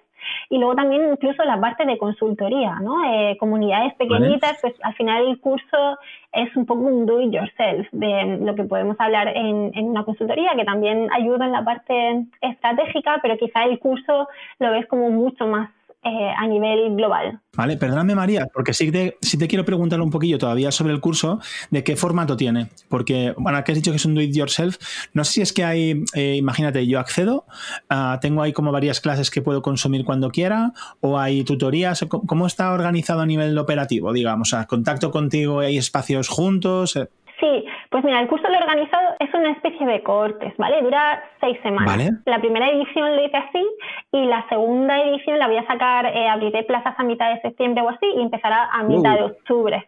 [0.50, 3.04] Y luego también incluso la parte de consultoría, ¿no?
[3.04, 5.98] Eh, comunidades pequeñitas, pues al final el curso
[6.32, 10.04] es un poco un do it yourself de lo que podemos hablar en, en, una
[10.04, 15.10] consultoría, que también ayuda en la parte estratégica, pero quizá el curso lo ves como
[15.10, 15.70] mucho más
[16.06, 17.40] eh, a nivel global.
[17.56, 21.00] Vale, perdóname María, porque sí te, sí te quiero preguntar un poquillo todavía sobre el
[21.00, 21.40] curso,
[21.70, 24.76] de qué formato tiene, porque, bueno, aquí has dicho que es un do it yourself,
[25.14, 27.46] no sé si es que hay, eh, imagínate, yo accedo,
[27.90, 32.46] uh, tengo ahí como varias clases que puedo consumir cuando quiera, o hay tutorías, ¿cómo
[32.46, 34.52] está organizado a nivel operativo, digamos?
[34.52, 36.98] O contacto contigo, hay espacios juntos.
[37.38, 40.80] Sí, pues mira, el curso lo he organizado es una especie de cortes, ¿vale?
[40.80, 42.12] Dura seis semanas.
[42.24, 43.66] La primera edición lo hice así
[44.12, 47.82] y la segunda edición la voy a sacar, eh, abriré plazas a mitad de septiembre
[47.82, 49.26] o así y empezará a mitad de uh.
[49.26, 49.86] octubre.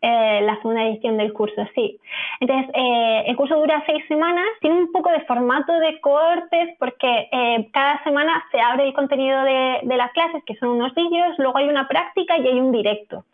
[0.00, 1.98] Eh, la segunda edición del curso, sí.
[2.38, 7.28] Entonces, eh, el curso dura seis semanas, tiene un poco de formato de cortes porque
[7.32, 11.36] eh, cada semana se abre el contenido de, de, las clases, que son unos vídeos,
[11.38, 13.24] luego hay una práctica y hay un directo.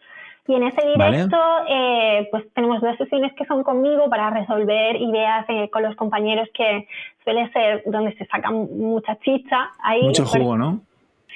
[0.46, 1.38] Y en ese directo,
[1.68, 6.48] eh, pues tenemos dos sesiones que son conmigo para resolver ideas eh, con los compañeros
[6.52, 6.86] que
[7.22, 9.70] suele ser donde se saca mucha chicha.
[9.82, 10.80] Ahí, Mucho jugo, ¿no?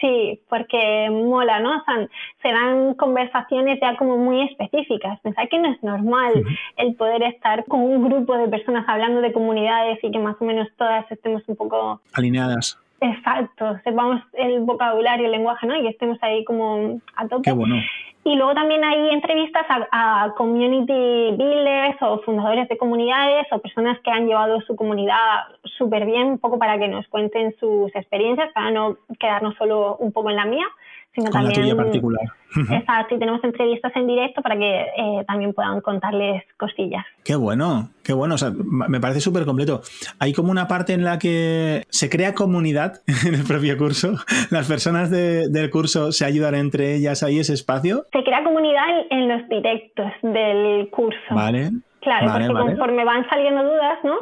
[0.01, 1.79] Sí, porque mola, ¿no?
[1.79, 2.07] O sea,
[2.43, 5.19] se dan conversaciones ya como muy específicas.
[5.21, 6.45] Pensar que no es normal
[6.77, 10.45] el poder estar con un grupo de personas hablando de comunidades y que más o
[10.45, 12.79] menos todas estemos un poco alineadas.
[13.01, 15.77] Exacto, sepamos el vocabulario, el lenguaje, ¿no?
[15.77, 17.43] Y estemos ahí como a tope.
[17.43, 17.77] Qué bueno.
[18.25, 24.11] Y luego también hay entrevistas a, community builders o fundadores de comunidades o personas que
[24.11, 25.47] han llevado su comunidad
[25.79, 30.13] súper bien, un poco para que nos cuenten sus experiencias, para no quedarnos solo un
[30.13, 30.67] poco en la mía,
[31.15, 31.77] sino también...
[31.77, 32.25] particular.
[32.71, 37.05] Exacto, y tenemos entrevistas en directo para que eh, también puedan contarles cosillas.
[37.25, 39.83] Qué bueno, qué bueno, o sea, me parece súper completo.
[40.19, 44.17] Hay como una parte en la que se crea comunidad en el propio curso,
[44.51, 48.07] las personas del curso se ayudan entre ellas, ahí ese espacio.
[48.13, 51.35] Se crea comunidad en los directos del curso.
[51.35, 51.71] Vale.
[52.01, 54.15] Claro, porque conforme van saliendo dudas, ¿no?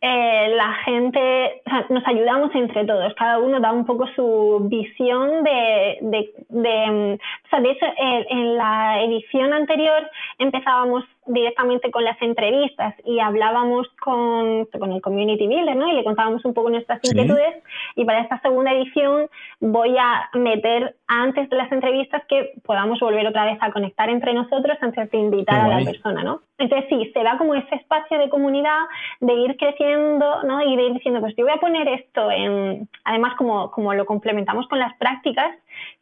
[0.00, 5.98] Eh, la gente, nos ayudamos entre todos, cada uno da un poco su visión de,
[6.02, 12.94] de, de o sea, de hecho, en la edición anterior empezábamos directamente con las entrevistas
[13.04, 15.88] y hablábamos con, con, el community builder, ¿no?
[15.88, 17.62] Y le contábamos un poco nuestras inquietudes.
[17.94, 19.28] Y para esta segunda edición
[19.60, 24.34] voy a meter antes de las entrevistas que podamos volver otra vez a conectar entre
[24.34, 26.40] nosotros antes de invitar a la persona, ¿no?
[26.58, 28.86] Entonces sí, se da como ese espacio de comunidad,
[29.20, 30.62] de ir creciendo, ¿no?
[30.62, 34.06] Y de ir diciendo, pues yo voy a poner esto en, además como, como lo
[34.06, 35.56] complementamos con las prácticas,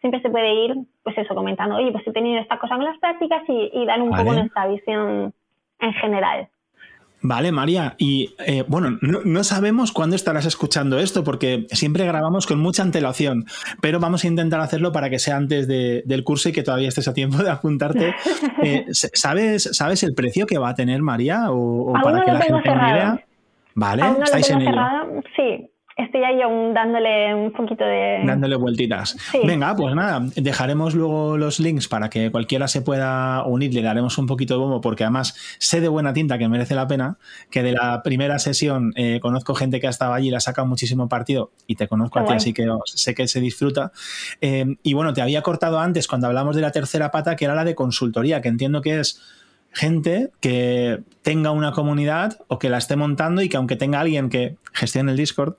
[0.07, 2.99] siempre se puede ir, pues eso, comentando, oye, pues he tenido esta cosa con las
[2.99, 5.33] prácticas y, dar un poco nuestra visión
[5.81, 6.49] en general.
[7.23, 7.95] Vale, María.
[7.99, 13.47] Y eh, bueno, no, sabemos cuándo estarás escuchando esto porque siempre grabamos con mucha antelación,
[13.81, 17.09] pero vamos a intentar hacerlo para que sea antes del curso y que todavía estés
[17.09, 18.15] a tiempo de apuntarte.
[18.63, 21.51] Eh, ¿sabes, ¿Sabes el precio que va a tener María?
[21.51, 23.25] O, para que la gente tenga idea.
[23.75, 24.73] Vale, estáis en ello.
[25.37, 28.21] Sí, estoy ahí aún dándole un poquito de...
[28.25, 29.17] Dándole vueltitas.
[29.45, 34.19] Venga, pues nada, dejaremos luego los links para que cualquiera se pueda unir, le daremos
[34.19, 37.17] un poquito de bombo porque además sé de buena tinta que merece la pena,
[37.51, 40.41] que de la primera sesión eh, conozco gente que ha estado allí y la ha
[40.41, 43.93] sacado muchísimo partido y te conozco a ti, así que sé que se disfruta.
[44.43, 47.55] Eh, y bueno, te había cortado antes cuando hablamos de la tercera pata, que era
[47.55, 49.23] la de consultoría, que entiendo que es
[49.77, 54.31] gente que tenga una comunidad o que la esté montando y que aunque tenga alguien
[54.31, 55.57] que gestione el Discord,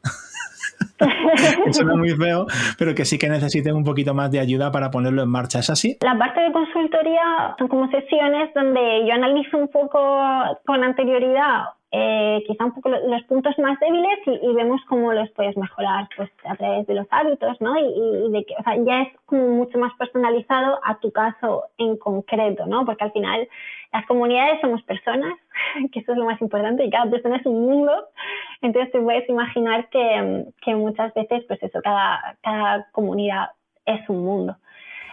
[1.68, 2.48] eso es muy feo,
[2.80, 5.60] pero que sí que necesiten un poquito más de ayuda para ponerlo en marcha.
[5.60, 5.98] ¿Es así?
[6.02, 10.00] La parte de consultoría son como sesiones donde yo analizo un poco
[10.66, 15.56] con anterioridad eh, quizá un poco los puntos más débiles y, vemos cómo los puedes
[15.56, 17.78] mejorar pues a través de los hábitos, ¿no?
[17.80, 21.96] Y, de que, o sea, ya es como mucho más personalizado a tu caso en
[21.98, 22.86] concreto, ¿no?
[22.86, 23.48] Porque al final
[23.94, 25.34] las comunidades somos personas,
[25.94, 27.94] que eso es lo más importante, y cada persona es un mundo,
[28.62, 33.52] entonces te puedes imaginar que, que muchas veces, pues eso, cada, cada comunidad
[33.86, 34.58] es un mundo.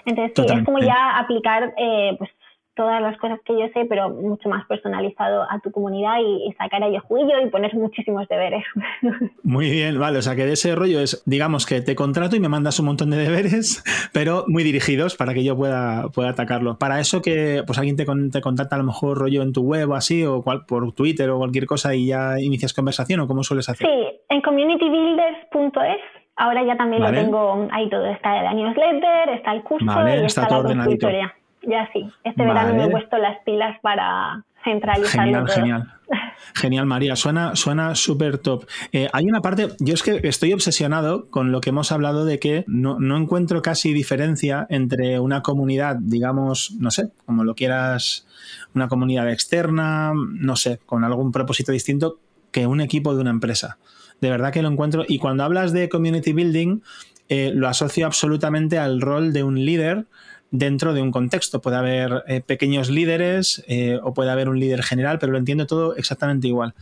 [0.07, 2.31] Entonces, sí, es como ya aplicar eh, pues,
[2.75, 6.83] todas las cosas que yo sé, pero mucho más personalizado a tu comunidad y, sacar
[6.83, 8.65] ahí el juicio y poner muchísimos deberes.
[9.43, 12.41] Muy bien, vale, o sea que de ese rollo es, digamos que te contrato y
[12.41, 16.79] me mandas un montón de deberes, pero muy dirigidos para que yo pueda, pueda atacarlo.
[16.79, 19.91] Para eso que pues alguien te, te contacta a lo mejor rollo en tu web
[19.91, 23.43] o así, o cual, por Twitter o cualquier cosa y ya inicias conversación o cómo
[23.43, 23.87] sueles hacer.
[23.87, 26.01] Sí, en communitybuilders.es
[26.37, 28.07] Ahora ya también lo tengo ahí todo.
[28.07, 31.35] Está la newsletter, está el curso y está, la consultoría
[31.67, 32.09] ya sí.
[32.25, 35.93] Este verano me he puesto las pilas para centralizarlo genial, Genial,
[36.55, 36.87] genial.
[36.87, 37.17] María.
[37.17, 38.67] Suena suena súper top.
[38.93, 42.39] Eh, hay una parte, yo es que estoy obsesionado con lo que hemos hablado de
[42.39, 48.27] que no, encuentro casi diferencia entre una comunidad, digamos, no sé, como lo quieras,
[48.75, 52.19] una comunidad externa, no sé, con algún propósito distinto
[52.51, 53.79] que un equipo de una empresa.
[54.21, 55.05] De verdad que lo encuentro.
[55.07, 56.81] Y cuando hablas de community building,
[57.29, 60.07] eh, lo asocio absolutamente al rol de un líder
[60.55, 61.61] dentro de un contexto.
[61.61, 65.67] Puede haber eh, pequeños líderes eh, o puede haber un líder general, pero lo entiendo
[65.67, 66.75] todo exactamente igual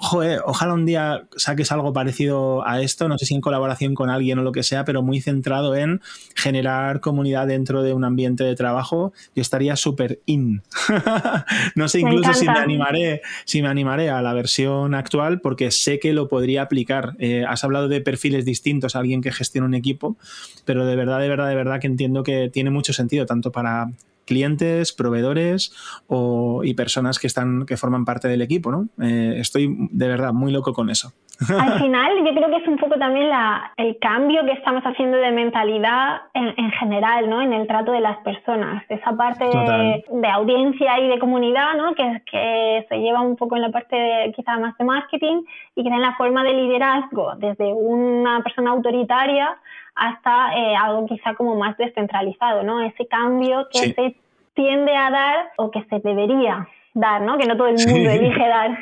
[0.00, 4.10] joder, ojalá un día saques algo parecido a esto, no sé si en colaboración con
[4.10, 6.00] alguien o lo que sea, pero muy centrado en
[6.36, 10.62] generar comunidad dentro de un ambiente de trabajo, yo estaría súper in.
[11.74, 15.98] no sé incluso si me animaré, si me animaré a la versión actual, porque sé
[15.98, 17.14] que lo podría aplicar.
[17.18, 20.16] Eh, has hablado de perfiles distintos, alguien que gestiona un equipo,
[20.64, 23.90] pero de verdad, de verdad, de verdad que entiendo que tiene mucho sentido, tanto para
[24.28, 25.72] clientes, proveedores
[26.06, 28.88] o, y personas que están que forman parte del equipo, ¿no?
[29.02, 31.12] Eh, estoy de verdad muy loco con eso.
[31.40, 35.16] Al final, yo creo que es un poco también la, el cambio que estamos haciendo
[35.16, 37.40] de mentalidad en, general, ¿no?
[37.40, 38.84] En el trato de las personas.
[38.88, 41.94] Esa parte de, audiencia y de comunidad, ¿no?
[41.94, 45.42] Que, que se lleva un poco en la parte de, quizá más de marketing
[45.74, 49.56] y que en la forma de liderazgo, desde una persona autoritaria
[49.98, 52.80] hasta eh, algo quizá como más descentralizado, ¿no?
[52.80, 54.16] Ese cambio que se
[54.54, 57.36] tiende a dar o que se debería dar, ¿no?
[57.36, 58.78] Que no todo el mundo elige dar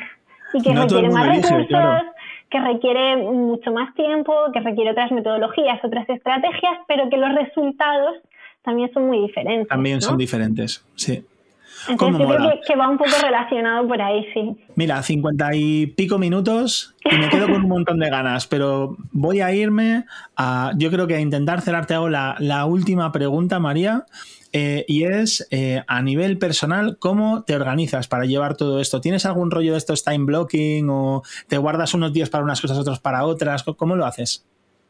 [0.53, 2.01] y que requiere más recursos,
[2.49, 8.17] que requiere mucho más tiempo, que requiere otras metodologías, otras estrategias, pero que los resultados
[8.61, 9.67] también son muy diferentes.
[9.67, 11.25] También son diferentes, sí.
[11.87, 12.27] Entonces
[12.67, 14.57] que, va un poco relacionado por ahí, sí.
[14.75, 19.41] Mira, cincuenta y pico minutos y me quedo con un montón de ganas, pero voy
[19.41, 20.05] a irme
[20.35, 24.05] a, yo creo que a intentar cerrarte hago la, la última pregunta, María.
[24.53, 29.01] Eh, y es eh, a nivel personal, ¿cómo te organizas para llevar todo esto?
[29.01, 32.77] ¿Tienes algún rollo de estos time blocking o te guardas unos días para unas cosas,
[32.77, 33.63] otros para otras?
[33.63, 34.47] ¿Cómo lo haces?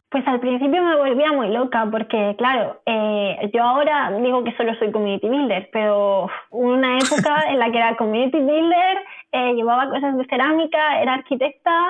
[0.09, 4.73] Pues al principio me volvía muy loca porque, claro, eh, yo ahora digo que solo
[4.75, 8.97] soy community builder, pero una época en la que era community builder,
[9.33, 11.87] eh, llevaba cosas de cerámica, era arquitecta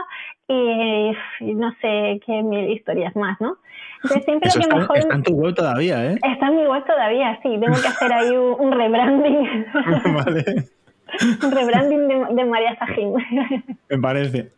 [0.47, 1.11] y,
[1.53, 3.57] no sé qué mil historias más, ¿no?
[4.01, 4.97] Entonces siempre que está, mejor...
[4.97, 6.15] Está en tu web todavía, ¿eh?
[6.23, 7.49] Está en mi web todavía, sí.
[7.49, 9.65] Tengo que hacer ahí un, rebranding.
[10.15, 10.43] vale.
[11.43, 13.13] un rebranding de, de María Sajín.
[13.89, 14.56] Me parece.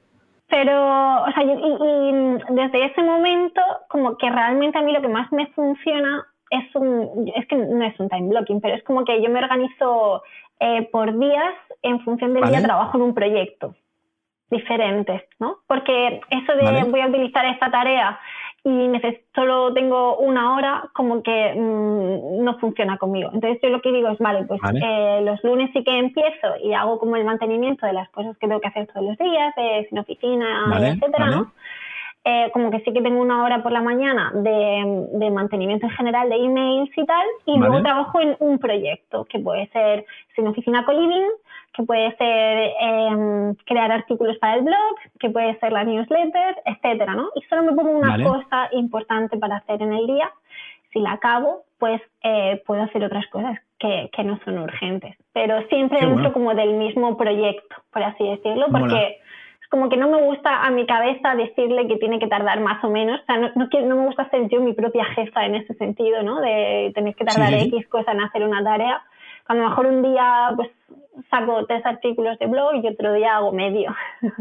[0.49, 5.31] Pero, o sea, y, desde ese momento, como que realmente a mí lo que más
[5.31, 9.21] me funciona es un, es que no es un time blocking, pero es como que
[9.21, 10.23] yo me organizo
[10.59, 13.75] eh, por días en función del día trabajo en un proyecto
[14.49, 15.57] diferente, ¿no?
[15.67, 18.19] Porque eso de voy a utilizar esta tarea
[18.63, 18.91] y
[19.33, 23.29] solo tengo una hora, como que mm, no funciona conmigo.
[23.33, 26.73] Entonces yo lo que digo es, vale, pues eh, los lunes sí que empiezo y
[26.73, 29.85] hago como el mantenimiento de las cosas que tengo que hacer todos los días, de
[29.89, 31.51] sin oficina, etcétera, ¿no?
[32.25, 35.91] Eh, como que sí que tengo una hora por la mañana de, de mantenimiento en
[35.93, 40.05] general de emails y tal, y luego trabajo en un proyecto que puede ser
[40.35, 41.29] sin oficina co-living,
[41.79, 47.15] que puede ser em, crear artículos para el blog, que puede ser la newsletter, etcétera,
[47.15, 47.29] ¿no?
[47.35, 50.29] Y solo me pongo una cosa importante para hacer en el día.
[50.91, 55.15] Si la acabo, pues eh, puedo hacer otras cosas que, que, no son urgentes.
[55.31, 59.21] Pero siempre dentro como del mismo proyecto, por así decirlo, porque
[59.61, 62.83] es como que no me gusta a mi cabeza decirle que tiene que tardar más
[62.83, 63.21] o menos.
[63.21, 66.23] O sea, no, no, no me gusta ser yo mi propia jefa en ese sentido,
[66.23, 66.41] ¿no?
[66.41, 69.01] De tener que tardar X cosas en hacer una tarea.
[69.49, 70.69] A lo mejor un día pues
[71.29, 73.93] saco tres artículos de blog y otro día hago medio.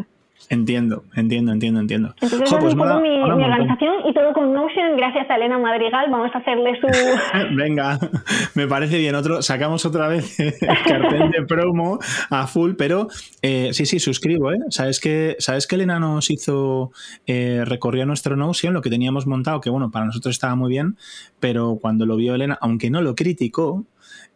[0.50, 2.14] Entiendo, entiendo, entiendo, entiendo.
[2.20, 6.06] Entonces, es pues un poco mi, organización y todo con Notion, gracias a Elena Madrigal.
[6.10, 6.86] Vamos a hacerle su.
[7.56, 7.98] Venga,
[8.54, 9.16] me parece bien.
[9.16, 10.54] Otro, sacamos otra vez el
[10.86, 11.98] cartel de promo
[12.30, 13.08] a full, pero
[13.42, 14.58] eh, sí, sí, suscribo, ¿eh?
[14.70, 16.92] ¿Sabes que, ¿Sabes que Elena nos hizo,
[17.26, 20.96] eh, recorrió nuestro Notion, lo que teníamos montado, que bueno, para nosotros estaba muy bien,
[21.40, 23.84] pero cuando lo vio Elena, aunque no lo criticó,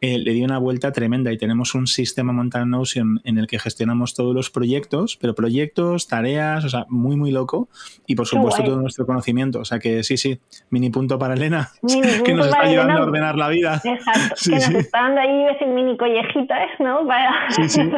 [0.00, 3.46] eh, le dio una vuelta tremenda y tenemos un sistema montado en Notion en el
[3.46, 7.68] que gestionamos todos los proyectos, pero proyectos, tareas, o sea, muy, muy loco.
[8.06, 9.60] Y por supuesto todo nuestro conocimiento.
[9.60, 11.70] O sea que sí, sí, mini punto para Elena,
[12.24, 13.80] que nos está ayudando a ordenar la vida.
[13.84, 17.06] Exacto, que nos está dando ahí ese mini collejitas, ¿no?
[17.06, 17.90] Para, sí, sí,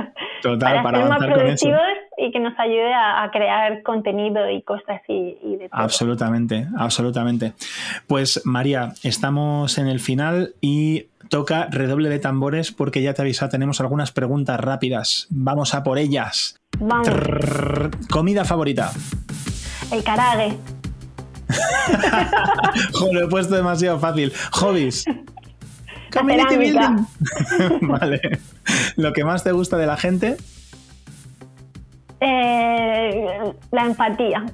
[0.42, 1.80] total, para, ser más productivos
[2.18, 5.80] y que nos ayude a, crear contenido y cosas y, y de todo.
[5.80, 7.54] Absolutamente, absolutamente.
[8.06, 13.48] Pues María, estamos en el final y toca redoble de tambores porque ya te avisa,
[13.48, 15.26] tenemos algunas preguntas rápidas.
[15.30, 16.56] Vamos a por ellas.
[16.78, 17.08] Vamos.
[18.10, 18.92] comida favorita.
[19.90, 20.56] El carague.
[22.92, 24.32] Joder, lo he puesto demasiado fácil.
[24.52, 25.04] Hobbies.
[26.12, 27.06] Community building.
[27.88, 28.20] vale.
[28.96, 30.36] ¿Lo que más te gusta de la gente?
[32.20, 34.44] Eh, la empatía.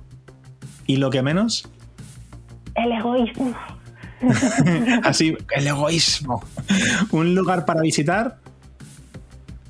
[0.86, 1.70] ¿Y lo que menos?
[2.74, 3.54] El egoísmo.
[5.04, 6.42] Así, el egoísmo.
[7.12, 8.36] ¿Un lugar para visitar?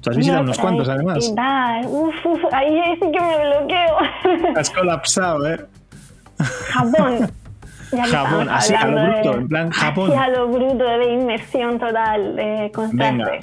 [0.01, 1.33] Tú has visitado unos cuantos, además.
[1.87, 4.57] Uf, uf, ahí sí que me bloqueo.
[4.57, 5.67] Has colapsado, ¿eh?
[6.39, 7.31] Japón.
[8.11, 10.13] Japón, así a lo bruto, en plan Japón.
[10.13, 13.41] Así a lo bruto, de inmersión total, de constante.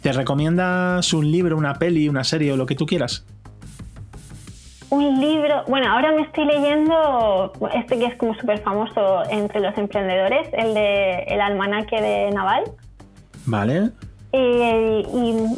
[0.00, 3.26] ¿Te recomiendas un libro, una peli, una serie o lo que tú quieras?
[4.90, 9.76] Un libro, bueno, ahora me estoy leyendo este que es como súper famoso entre los
[9.78, 12.64] emprendedores, el de El almanaque de Naval.
[13.46, 13.90] Vale.
[14.32, 14.38] Y,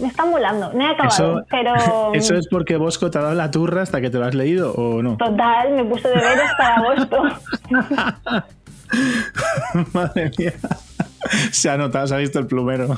[0.01, 1.74] me están volando, no he acabado, pero...
[2.14, 4.72] ¿Eso es porque Bosco te ha dado la turra hasta que te lo has leído
[4.74, 5.16] o no?
[5.16, 7.22] Total, me puso deberes para Bosco.
[9.93, 10.53] Madre mía.
[11.51, 12.97] Se ha notado, se ha visto el plumero.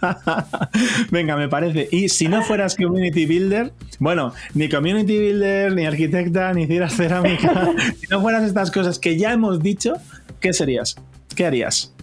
[1.10, 1.88] Venga, me parece.
[1.90, 7.70] Y si no fueras community builder, bueno, ni community builder, ni arquitecta, ni hicieras cerámica,
[8.00, 9.94] si no fueras estas cosas que ya hemos dicho,
[10.40, 10.96] ¿qué serías?
[11.36, 11.94] ¿Qué harías?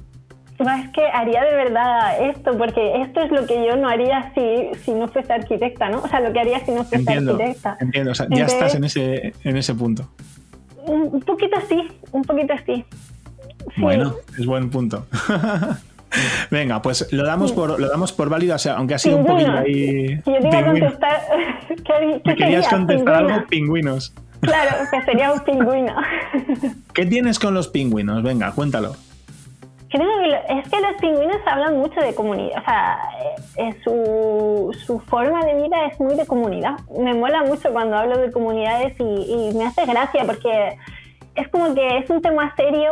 [0.60, 4.80] Es que haría de verdad esto, porque esto es lo que yo no haría si,
[4.84, 6.02] si no fuese arquitecta, ¿no?
[6.02, 7.78] O sea, lo que haría si no fuese arquitecta.
[7.80, 10.08] Entiendo, o sea, ya estás en ese, en ese punto.
[10.86, 12.86] Un poquito así, un poquito así.
[13.78, 15.06] Bueno, es buen punto.
[16.51, 19.26] Venga, pues lo damos por, lo damos por válido, o sea, aunque ha sido un
[19.26, 20.20] poquito ahí.
[20.24, 21.22] Si yo te iba a contestar.
[21.68, 24.14] ¿qué, qué querías contestar algo pingüinos.
[24.41, 25.95] Claro, que sería un pingüino.
[26.93, 28.24] ¿Qué tienes con los pingüinos?
[28.24, 28.95] Venga, cuéntalo.
[29.89, 32.99] Creo que es que los pingüinos hablan mucho de comunidad, o sea,
[33.55, 36.74] eh, su, su, forma de vida es muy de comunidad.
[36.99, 40.78] Me mola mucho cuando hablo de comunidades y, y me hace gracia porque
[41.36, 42.89] es como que es un tema serio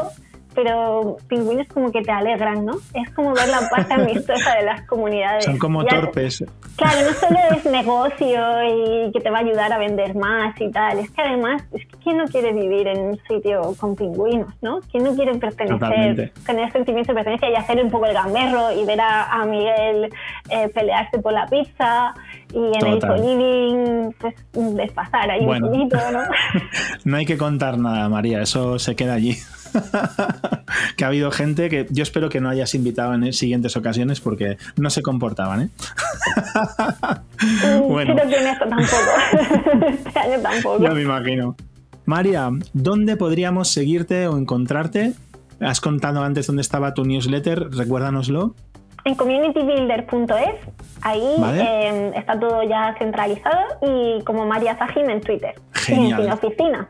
[0.56, 2.74] pero pingüinos como que te alegran, ¿no?
[2.94, 5.46] Es como ver la parte amistosa de las comunidades.
[5.46, 6.44] Son como torpes.
[6.76, 10.72] Claro, no solo es negocio y que te va a ayudar a vender más y
[10.72, 14.54] tal, es que además, es que ¿quién no quiere vivir en un sitio con pingüinos,
[14.62, 14.80] ¿no?
[14.92, 18.86] ¿Quién no quiere pertenecer, tener sentimiento de pertenencia y hacer un poco el gamberro y
[18.86, 20.10] ver a, Miguel
[20.50, 22.14] eh, pelearse por la pizza
[22.54, 26.24] y en el co-living pues despasar ahí un poquito, ¿no?
[27.06, 29.38] no hay que contar nada, María, eso se queda allí.
[30.98, 34.58] que ha habido gente que yo espero que no hayas invitado en siguientes ocasiones porque
[34.78, 35.70] no se comportaban, ¿eh?
[37.88, 38.16] Bueno.
[38.16, 39.88] Creo que en esto tampoco.
[40.08, 40.84] este año tampoco.
[40.84, 41.56] Ya me imagino.
[42.06, 45.14] María, ¿dónde podríamos seguirte o encontrarte?
[45.60, 48.56] Has contado antes dónde estaba tu newsletter, recuérdanoslo.
[49.06, 50.56] En communitybuilder.es,
[51.02, 55.54] ahí em, está todo ya centralizado y como María Sajim en Twitter.
[55.74, 56.26] Genial.
[56.26, 56.90] en oficina.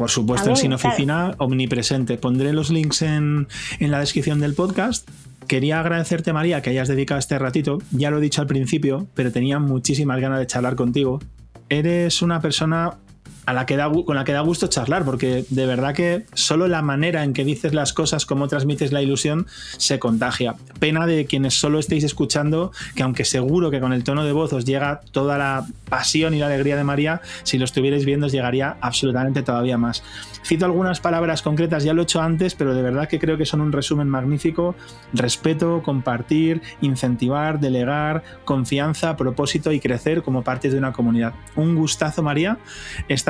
[0.00, 2.16] Por supuesto, en Sin Oficina, omnipresente.
[2.16, 3.48] Pondré los links en,
[3.80, 5.06] en la descripción del podcast.
[5.46, 7.82] Quería agradecerte, María, que hayas dedicado este ratito.
[7.90, 11.20] Ya lo he dicho al principio, pero tenía muchísimas ganas de charlar contigo.
[11.68, 12.94] Eres una persona
[13.46, 16.68] a la que da, con la que da gusto charlar, porque de verdad que solo
[16.68, 20.54] la manera en que dices las cosas, cómo transmites la ilusión, se contagia.
[20.78, 24.52] Pena de quienes solo estéis escuchando, que aunque seguro que con el tono de voz
[24.52, 28.32] os llega toda la pasión y la alegría de María, si lo estuvierais viendo os
[28.32, 30.02] llegaría absolutamente todavía más.
[30.44, 33.46] Cito algunas palabras concretas, ya lo he hecho antes, pero de verdad que creo que
[33.46, 34.74] son un resumen magnífico.
[35.12, 41.34] Respeto, compartir, incentivar, delegar, confianza, propósito y crecer como parte de una comunidad.
[41.56, 42.58] Un gustazo, María,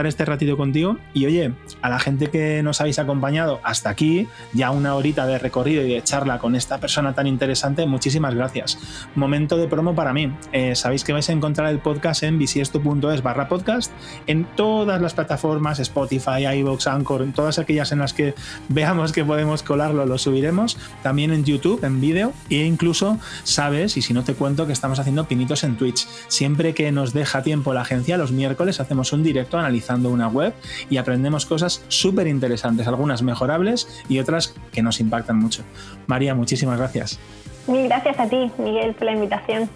[0.07, 0.99] este ratito contigo.
[1.15, 5.39] Y oye, a la gente que nos habéis acompañado hasta aquí, ya una horita de
[5.39, 8.79] recorrido y de charla con esta persona tan interesante, muchísimas gracias.
[9.15, 10.33] Momento de promo para mí.
[10.53, 13.93] Eh, sabéis que vais a encontrar el podcast en bisiesto.es barra podcast,
[14.27, 18.35] en todas las plataformas, Spotify, iVoox, Anchor, en todas aquellas en las que
[18.69, 20.79] veamos que podemos colarlo, lo subiremos.
[21.03, 24.99] También en YouTube, en vídeo, e incluso sabes, y si no te cuento, que estamos
[24.99, 26.07] haciendo pinitos en Twitch.
[26.29, 30.55] Siempre que nos deja tiempo la agencia, los miércoles hacemos un directo analizando una web
[30.89, 35.63] y aprendemos cosas súper interesantes, algunas mejorables y otras que nos impactan mucho.
[36.07, 37.19] María, muchísimas gracias.
[37.67, 39.69] Mil gracias a ti, Miguel, por la invitación.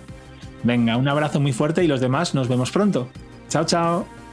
[0.63, 3.09] Venga, un abrazo muy fuerte y los demás nos vemos pronto.
[3.49, 4.24] Chao, chao.